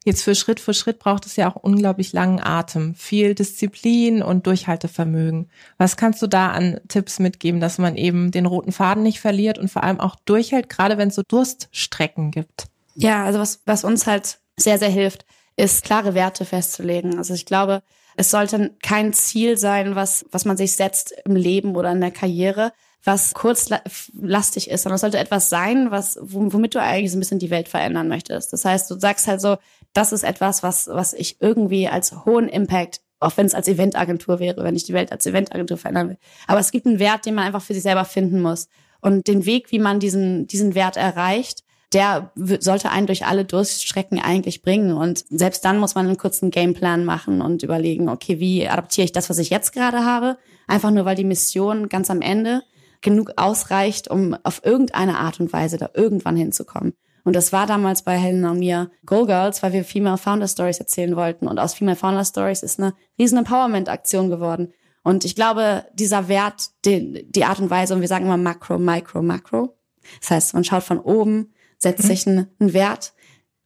Jetzt 0.05 0.23
für 0.23 0.35
Schritt 0.35 0.61
für 0.61 0.73
Schritt 0.73 0.99
braucht 0.99 1.27
es 1.27 1.37
ja 1.37 1.51
auch 1.51 1.57
unglaublich 1.57 2.15
langen 2.15 2.41
Atem, 2.41 2.95
viel 2.95 3.35
Disziplin 3.35 4.23
und 4.23 4.47
Durchhaltevermögen. 4.47 5.51
Was 5.77 5.99
kannst 5.99 6.23
du 6.23 6.27
da 6.27 6.53
an 6.53 6.81
Tipps 6.89 7.19
mitgeben, 7.19 7.61
dass 7.61 7.77
man 7.77 7.97
eben 7.97 8.31
den 8.31 8.47
roten 8.47 8.73
Faden 8.73 9.03
nicht 9.03 9.21
verliert 9.21 9.59
und 9.59 9.71
vor 9.71 9.85
allem 9.85 10.01
auch 10.01 10.17
durchhält, 10.25 10.71
gerade 10.71 10.97
wenn 10.97 11.09
es 11.09 11.17
so 11.17 11.23
Durststrecken 11.23 12.31
gibt? 12.31 12.69
Ja, 12.95 13.25
also 13.25 13.39
was, 13.41 13.61
was 13.67 13.85
uns 13.85 14.07
halt 14.07 14.41
sehr, 14.57 14.79
sehr 14.79 14.89
hilft, 14.89 15.27
ist 15.57 15.85
klare 15.85 16.15
Werte 16.15 16.47
festzulegen. 16.47 17.19
Also 17.19 17.35
ich 17.35 17.45
glaube, 17.45 17.83
es 18.21 18.31
sollte 18.31 18.77
kein 18.83 19.15
Ziel 19.15 19.57
sein, 19.57 19.95
was, 19.95 20.27
was 20.31 20.45
man 20.45 20.59
sich 20.59 20.77
setzt 20.77 21.15
im 21.25 21.37
Leben 21.37 21.75
oder 21.75 21.91
in 21.91 22.03
der 22.03 22.11
Karriere, 22.11 22.71
was 23.03 23.33
kurzlastig 23.33 24.69
ist, 24.69 24.83
sondern 24.83 24.97
es 24.97 25.01
sollte 25.01 25.19
etwas 25.19 25.49
sein, 25.49 25.91
was, 25.91 26.19
womit 26.21 26.75
du 26.75 26.83
eigentlich 26.83 27.11
so 27.11 27.17
ein 27.17 27.21
bisschen 27.21 27.39
die 27.39 27.49
Welt 27.49 27.69
verändern 27.69 28.09
möchtest. 28.09 28.53
Das 28.53 28.67
heißt, 28.67 28.91
du 28.91 28.99
sagst 28.99 29.27
halt 29.27 29.41
so, 29.41 29.57
das 29.95 30.13
ist 30.13 30.25
etwas, 30.25 30.63
was, 30.63 30.89
was 30.89 31.15
ich 31.15 31.41
irgendwie 31.41 31.89
als 31.89 32.27
hohen 32.27 32.49
Impact 32.49 33.01
auch 33.23 33.37
wenn 33.37 33.45
es 33.45 33.55
als 33.55 33.69
Eventagentur 33.69 34.39
wäre, 34.39 34.65
wenn 34.65 34.75
ich 34.75 34.85
die 34.85 34.95
Welt 34.95 35.13
als 35.13 35.27
Eventagentur 35.27 35.77
verändern 35.77 36.09
will. 36.09 36.19
Aber 36.47 36.59
es 36.59 36.71
gibt 36.71 36.87
einen 36.87 36.99
Wert, 36.99 37.27
den 37.27 37.35
man 37.35 37.45
einfach 37.45 37.61
für 37.61 37.75
sich 37.75 37.83
selber 37.83 38.07
finden 38.07 38.41
muss. 38.41 38.69
Und 39.03 39.29
den 39.29 39.45
Weg, 39.45 39.71
wie 39.73 39.79
man 39.79 40.01
diesen, 40.01 40.47
diesen 40.47 40.75
Wert 40.75 40.97
erreicht, 40.97 41.63
der 41.93 42.31
sollte 42.37 42.91
einen 42.91 43.07
durch 43.07 43.27
alle 43.27 43.45
Durststrecken 43.45 44.21
eigentlich 44.21 44.63
bringen. 44.63 44.93
Und 44.97 45.25
selbst 45.29 45.65
dann 45.65 45.79
muss 45.79 45.95
man 45.95 46.07
einen 46.07 46.19
kurzen 46.19 46.51
Gameplan 46.51 47.05
machen 47.05 47.41
und 47.43 47.63
überlegen, 47.63 48.09
okay, 48.09 48.39
wie 48.39 48.69
adaptiere 48.69 49.07
ich 49.07 49.13
das, 49.13 49.29
was 49.29 49.39
ich 49.39 49.51
jetzt 49.51 49.73
gerade 49.73 50.05
habe? 50.05 50.39
Einfach 50.69 50.91
nur, 50.93 51.05
weil 51.05 51.17
die 51.17 51.25
Mission 51.25 51.89
ganz 51.89 52.11
am 52.11 52.21
Ende 52.21 52.63
genug 53.01 53.33
ausreicht, 53.37 54.09
um 54.09 54.37
auf 54.45 54.65
irgendeine 54.65 55.19
Art 55.19 55.41
und 55.41 55.53
Weise 55.53 55.79
da 55.79 55.91
irgendwann 55.95 56.37
hinzukommen. 56.37 56.95
Und 57.25 57.35
das 57.37 57.53
war 57.53 57.67
damals 57.67 58.03
bei 58.03 58.17
Helen 58.17 58.45
und 58.45 58.61
mir 58.61 58.91
Go 59.05 59.27
Girls, 59.27 59.63
weil 59.63 59.73
wir 59.73 59.85
Female 59.85 60.17
Founder 60.17 60.49
Stories 60.49 60.79
erzählen 60.79 61.17
wollten. 61.17 61.49
Und 61.49 61.59
aus 61.59 61.75
Female 61.75 61.97
Founder 61.97 62.25
Stories 62.25 62.63
ist 62.63 62.79
eine 62.79 62.95
riesen 63.19 63.39
Empowerment-Aktion 63.39 64.31
geworden. 64.31 64.73
Und 65.03 65.25
ich 65.25 65.35
glaube, 65.35 65.85
dieser 65.95 66.29
Wert, 66.29 66.71
die, 66.85 67.27
die 67.29 67.45
Art 67.45 67.59
und 67.59 67.71
Weise, 67.71 67.95
und 67.95 68.01
wir 68.01 68.09
sagen 68.09 68.27
immer 68.27 68.37
Makro, 68.37 68.79
Micro, 68.79 69.23
Makro. 69.23 69.77
Das 70.21 70.31
heißt, 70.31 70.55
man 70.55 70.65
schaut 70.65 70.83
von 70.83 70.99
oben, 70.99 71.53
setzt 71.81 72.05
mhm. 72.05 72.09
sich 72.09 72.27
einen, 72.27 72.47
einen 72.61 72.73
Wert, 72.73 73.13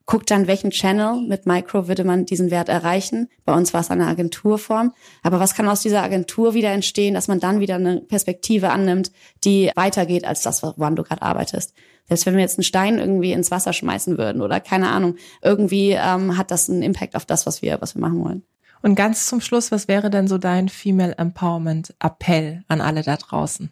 guckt 0.07 0.31
dann, 0.31 0.47
welchen 0.47 0.71
Channel 0.71 1.23
mit 1.27 1.47
Micro 1.47 1.89
würde 1.89 2.05
man 2.05 2.27
diesen 2.27 2.51
Wert 2.51 2.69
erreichen. 2.69 3.29
Bei 3.45 3.55
uns 3.55 3.73
war 3.73 3.81
es 3.81 3.91
eine 3.91 4.07
Agenturform. 4.07 4.93
Aber 5.23 5.41
was 5.41 5.55
kann 5.55 5.69
aus 5.69 5.81
dieser 5.81 6.03
Agentur 6.03 6.55
wieder 6.55 6.71
entstehen, 6.71 7.15
dass 7.15 7.29
man 7.29 7.41
dann 7.41 7.61
wieder 7.61 7.77
eine 7.77 8.01
Perspektive 8.01 8.71
annimmt, 8.71 9.13
die 9.45 9.71
weitergeht 9.75 10.27
als 10.27 10.43
das, 10.43 10.63
woran 10.63 10.97
du 10.97 11.03
gerade 11.03 11.23
arbeitest. 11.23 11.75
Selbst 12.07 12.27
wenn 12.27 12.35
wir 12.35 12.43
jetzt 12.43 12.59
einen 12.59 12.65
Stein 12.65 12.99
irgendwie 12.99 13.33
ins 13.33 13.51
Wasser 13.51 13.73
schmeißen 13.73 14.19
würden 14.19 14.43
oder 14.43 14.61
keine 14.61 14.91
Ahnung, 14.91 15.17
irgendwie 15.43 15.93
ähm, 15.93 16.37
hat 16.37 16.51
das 16.51 16.69
einen 16.69 16.83
Impact 16.83 17.17
auf 17.17 17.25
das, 17.25 17.47
was 17.47 17.63
wir, 17.63 17.81
was 17.81 17.95
wir 17.95 18.01
machen 18.01 18.23
wollen. 18.23 18.43
Und 18.83 18.97
ganz 18.97 19.25
zum 19.25 19.41
Schluss, 19.41 19.73
was 19.73 19.89
wäre 19.89 20.11
denn 20.11 20.29
so 20.29 20.37
dein 20.37 20.69
Female 20.69 21.17
Empowerment 21.17 21.95
Appell 22.01 22.63
an 22.69 22.83
alle 22.83 23.03
da 23.03 23.17
draußen? 23.17 23.71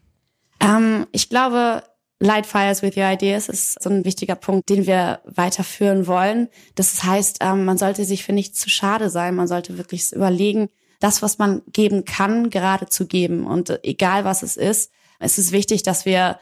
Ähm, 0.60 1.06
ich 1.12 1.28
glaube, 1.28 1.82
Light 2.22 2.46
Fires 2.46 2.82
with 2.82 2.96
Your 2.96 3.10
Ideas 3.10 3.48
ist 3.48 3.82
so 3.82 3.90
ein 3.90 4.04
wichtiger 4.04 4.36
Punkt, 4.36 4.68
den 4.68 4.86
wir 4.86 5.20
weiterführen 5.24 6.06
wollen. 6.06 6.48
Das 6.76 7.02
heißt, 7.02 7.38
ähm, 7.40 7.64
man 7.64 7.78
sollte 7.78 8.04
sich 8.04 8.22
für 8.22 8.32
nichts 8.32 8.60
zu 8.60 8.70
schade 8.70 9.10
sein. 9.10 9.34
Man 9.34 9.48
sollte 9.48 9.76
wirklich 9.76 10.12
überlegen, 10.12 10.68
das, 11.00 11.20
was 11.20 11.38
man 11.38 11.62
geben 11.72 12.04
kann, 12.04 12.48
gerade 12.48 12.86
zu 12.86 13.08
geben. 13.08 13.44
Und 13.44 13.70
äh, 13.70 13.80
egal 13.82 14.24
was 14.24 14.44
es 14.44 14.56
ist, 14.56 14.92
es 15.18 15.36
ist 15.36 15.50
wichtig, 15.50 15.82
dass 15.82 16.06
wir, 16.06 16.38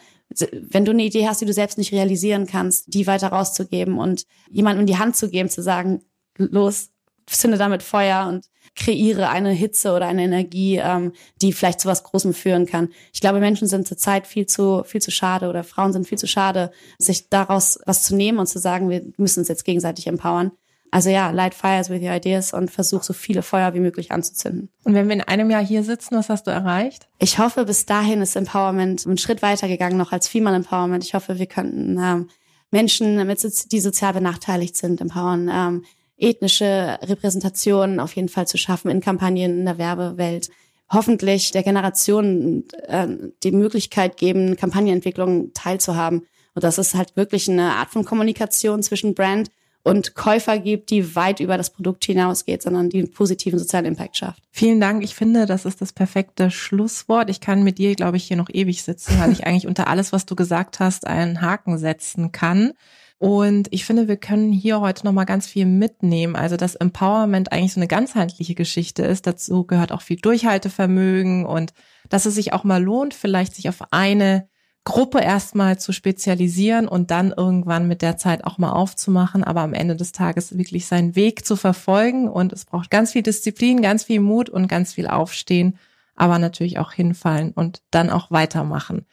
wenn 0.52 0.84
du 0.84 0.90
eine 0.90 1.02
Idee 1.02 1.26
hast, 1.26 1.40
die 1.40 1.46
du 1.46 1.54
selbst 1.54 1.78
nicht 1.78 1.92
realisieren 1.92 2.46
kannst, 2.46 2.92
die 2.92 3.06
weiter 3.06 3.28
rauszugeben 3.28 3.98
und 3.98 4.26
jemandem 4.50 4.82
in 4.82 4.86
die 4.86 4.98
Hand 4.98 5.16
zu 5.16 5.30
geben, 5.30 5.48
zu 5.48 5.62
sagen, 5.62 6.02
los, 6.36 6.89
zünde 7.38 7.58
damit 7.58 7.82
Feuer 7.82 8.26
und 8.28 8.46
kreiere 8.76 9.28
eine 9.28 9.50
Hitze 9.50 9.92
oder 9.92 10.06
eine 10.06 10.22
Energie, 10.22 10.76
ähm, 10.76 11.12
die 11.42 11.52
vielleicht 11.52 11.80
zu 11.80 11.88
was 11.88 12.04
Großem 12.04 12.34
führen 12.34 12.66
kann. 12.66 12.88
Ich 13.12 13.20
glaube, 13.20 13.40
Menschen 13.40 13.68
sind 13.68 13.86
zurzeit 13.86 14.26
viel 14.26 14.46
zu, 14.46 14.84
viel 14.84 15.02
zu 15.02 15.10
schade 15.10 15.48
oder 15.48 15.64
Frauen 15.64 15.92
sind 15.92 16.06
viel 16.06 16.18
zu 16.18 16.26
schade, 16.26 16.70
sich 16.98 17.28
daraus 17.28 17.80
was 17.86 18.04
zu 18.04 18.14
nehmen 18.14 18.38
und 18.38 18.46
zu 18.46 18.58
sagen, 18.58 18.88
wir 18.88 19.02
müssen 19.16 19.40
uns 19.40 19.48
jetzt 19.48 19.64
gegenseitig 19.64 20.06
empowern. 20.06 20.52
Also 20.92 21.08
ja, 21.08 21.30
light 21.30 21.54
fires 21.54 21.88
with 21.88 22.02
your 22.02 22.14
ideas 22.14 22.52
und 22.52 22.70
versuch 22.70 23.04
so 23.04 23.12
viele 23.12 23.42
Feuer 23.42 23.74
wie 23.74 23.80
möglich 23.80 24.10
anzuzünden. 24.10 24.70
Und 24.82 24.94
wenn 24.94 25.06
wir 25.08 25.14
in 25.14 25.20
einem 25.20 25.50
Jahr 25.50 25.64
hier 25.64 25.84
sitzen, 25.84 26.16
was 26.16 26.28
hast 26.28 26.48
du 26.48 26.50
erreicht? 26.50 27.08
Ich 27.20 27.38
hoffe, 27.38 27.64
bis 27.64 27.86
dahin 27.86 28.22
ist 28.22 28.34
Empowerment 28.34 29.06
einen 29.06 29.18
Schritt 29.18 29.40
weitergegangen, 29.40 29.96
noch 29.96 30.10
als 30.10 30.26
Female 30.26 30.56
Empowerment. 30.56 31.04
Ich 31.04 31.14
hoffe, 31.14 31.38
wir 31.38 31.46
könnten 31.46 31.96
ähm, 32.00 32.28
Menschen, 32.72 33.24
mit, 33.24 33.72
die 33.72 33.80
sozial 33.80 34.14
benachteiligt 34.14 34.76
sind, 34.76 35.00
empowern, 35.00 35.48
ähm, 35.52 35.84
ethnische 36.20 36.98
Repräsentation 37.02 38.00
auf 38.00 38.14
jeden 38.14 38.28
Fall 38.28 38.46
zu 38.46 38.58
schaffen 38.58 38.90
in 38.90 39.00
Kampagnen 39.00 39.60
in 39.60 39.64
der 39.64 39.78
Werbewelt. 39.78 40.50
Hoffentlich 40.92 41.52
der 41.52 41.62
Generation 41.62 42.64
äh, 42.88 43.06
die 43.42 43.52
Möglichkeit 43.52 44.16
geben, 44.16 44.56
Kampagnenentwicklung 44.56 45.52
teilzuhaben. 45.54 46.26
Und 46.54 46.64
dass 46.64 46.78
es 46.78 46.94
halt 46.94 47.16
wirklich 47.16 47.48
eine 47.48 47.74
Art 47.74 47.90
von 47.90 48.04
Kommunikation 48.04 48.82
zwischen 48.82 49.14
Brand 49.14 49.50
und 49.82 50.14
Käufer 50.14 50.58
gibt, 50.58 50.90
die 50.90 51.14
weit 51.16 51.40
über 51.40 51.56
das 51.56 51.70
Produkt 51.70 52.04
hinausgeht, 52.04 52.62
sondern 52.62 52.90
die 52.90 52.98
einen 52.98 53.10
positiven 53.10 53.58
sozialen 53.58 53.86
Impact 53.86 54.16
schafft. 54.16 54.42
Vielen 54.50 54.80
Dank. 54.80 55.02
Ich 55.02 55.14
finde, 55.14 55.46
das 55.46 55.64
ist 55.64 55.80
das 55.80 55.92
perfekte 55.92 56.50
Schlusswort. 56.50 57.30
Ich 57.30 57.40
kann 57.40 57.62
mit 57.62 57.78
dir, 57.78 57.94
glaube 57.94 58.18
ich, 58.18 58.24
hier 58.24 58.36
noch 58.36 58.50
ewig 58.52 58.82
sitzen, 58.82 59.18
weil 59.18 59.32
ich 59.32 59.44
eigentlich 59.46 59.66
unter 59.66 59.88
alles, 59.88 60.12
was 60.12 60.26
du 60.26 60.36
gesagt 60.36 60.80
hast, 60.80 61.06
einen 61.06 61.40
Haken 61.40 61.78
setzen 61.78 62.30
kann. 62.32 62.72
Und 63.20 63.68
ich 63.70 63.84
finde, 63.84 64.08
wir 64.08 64.16
können 64.16 64.50
hier 64.50 64.80
heute 64.80 65.04
nochmal 65.04 65.26
ganz 65.26 65.46
viel 65.46 65.66
mitnehmen. 65.66 66.36
Also, 66.36 66.56
dass 66.56 66.74
Empowerment 66.74 67.52
eigentlich 67.52 67.74
so 67.74 67.78
eine 67.78 67.86
ganzheitliche 67.86 68.54
Geschichte 68.54 69.02
ist. 69.02 69.26
Dazu 69.26 69.66
gehört 69.66 69.92
auch 69.92 70.00
viel 70.00 70.16
Durchhaltevermögen 70.16 71.44
und 71.44 71.74
dass 72.08 72.24
es 72.24 72.34
sich 72.34 72.54
auch 72.54 72.64
mal 72.64 72.82
lohnt, 72.82 73.12
vielleicht 73.12 73.54
sich 73.54 73.68
auf 73.68 73.92
eine 73.92 74.48
Gruppe 74.84 75.20
erstmal 75.20 75.78
zu 75.78 75.92
spezialisieren 75.92 76.88
und 76.88 77.10
dann 77.10 77.34
irgendwann 77.36 77.86
mit 77.86 78.00
der 78.00 78.16
Zeit 78.16 78.44
auch 78.44 78.56
mal 78.56 78.72
aufzumachen, 78.72 79.44
aber 79.44 79.60
am 79.60 79.74
Ende 79.74 79.96
des 79.96 80.12
Tages 80.12 80.56
wirklich 80.56 80.86
seinen 80.86 81.14
Weg 81.14 81.44
zu 81.44 81.56
verfolgen. 81.56 82.26
Und 82.26 82.54
es 82.54 82.64
braucht 82.64 82.90
ganz 82.90 83.12
viel 83.12 83.22
Disziplin, 83.22 83.82
ganz 83.82 84.04
viel 84.04 84.20
Mut 84.20 84.48
und 84.48 84.66
ganz 84.66 84.94
viel 84.94 85.06
Aufstehen, 85.06 85.78
aber 86.16 86.38
natürlich 86.38 86.78
auch 86.78 86.92
hinfallen 86.92 87.52
und 87.52 87.82
dann 87.90 88.08
auch 88.08 88.30
weitermachen. 88.30 89.04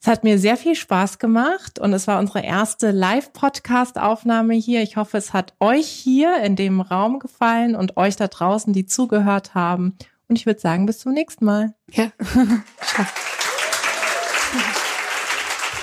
Es 0.00 0.06
hat 0.06 0.22
mir 0.22 0.38
sehr 0.38 0.56
viel 0.56 0.76
Spaß 0.76 1.18
gemacht 1.18 1.80
und 1.80 1.92
es 1.92 2.06
war 2.06 2.20
unsere 2.20 2.40
erste 2.40 2.92
Live-Podcast-Aufnahme 2.92 4.54
hier. 4.54 4.82
Ich 4.82 4.96
hoffe, 4.96 5.18
es 5.18 5.32
hat 5.32 5.54
euch 5.58 5.88
hier 5.88 6.40
in 6.42 6.54
dem 6.54 6.80
Raum 6.80 7.18
gefallen 7.18 7.74
und 7.74 7.96
euch 7.96 8.14
da 8.14 8.28
draußen, 8.28 8.72
die 8.72 8.86
zugehört 8.86 9.54
haben. 9.54 9.96
Und 10.28 10.36
ich 10.36 10.46
würde 10.46 10.60
sagen, 10.60 10.86
bis 10.86 11.00
zum 11.00 11.12
nächsten 11.12 11.44
Mal. 11.44 11.74
Ja. 11.90 12.12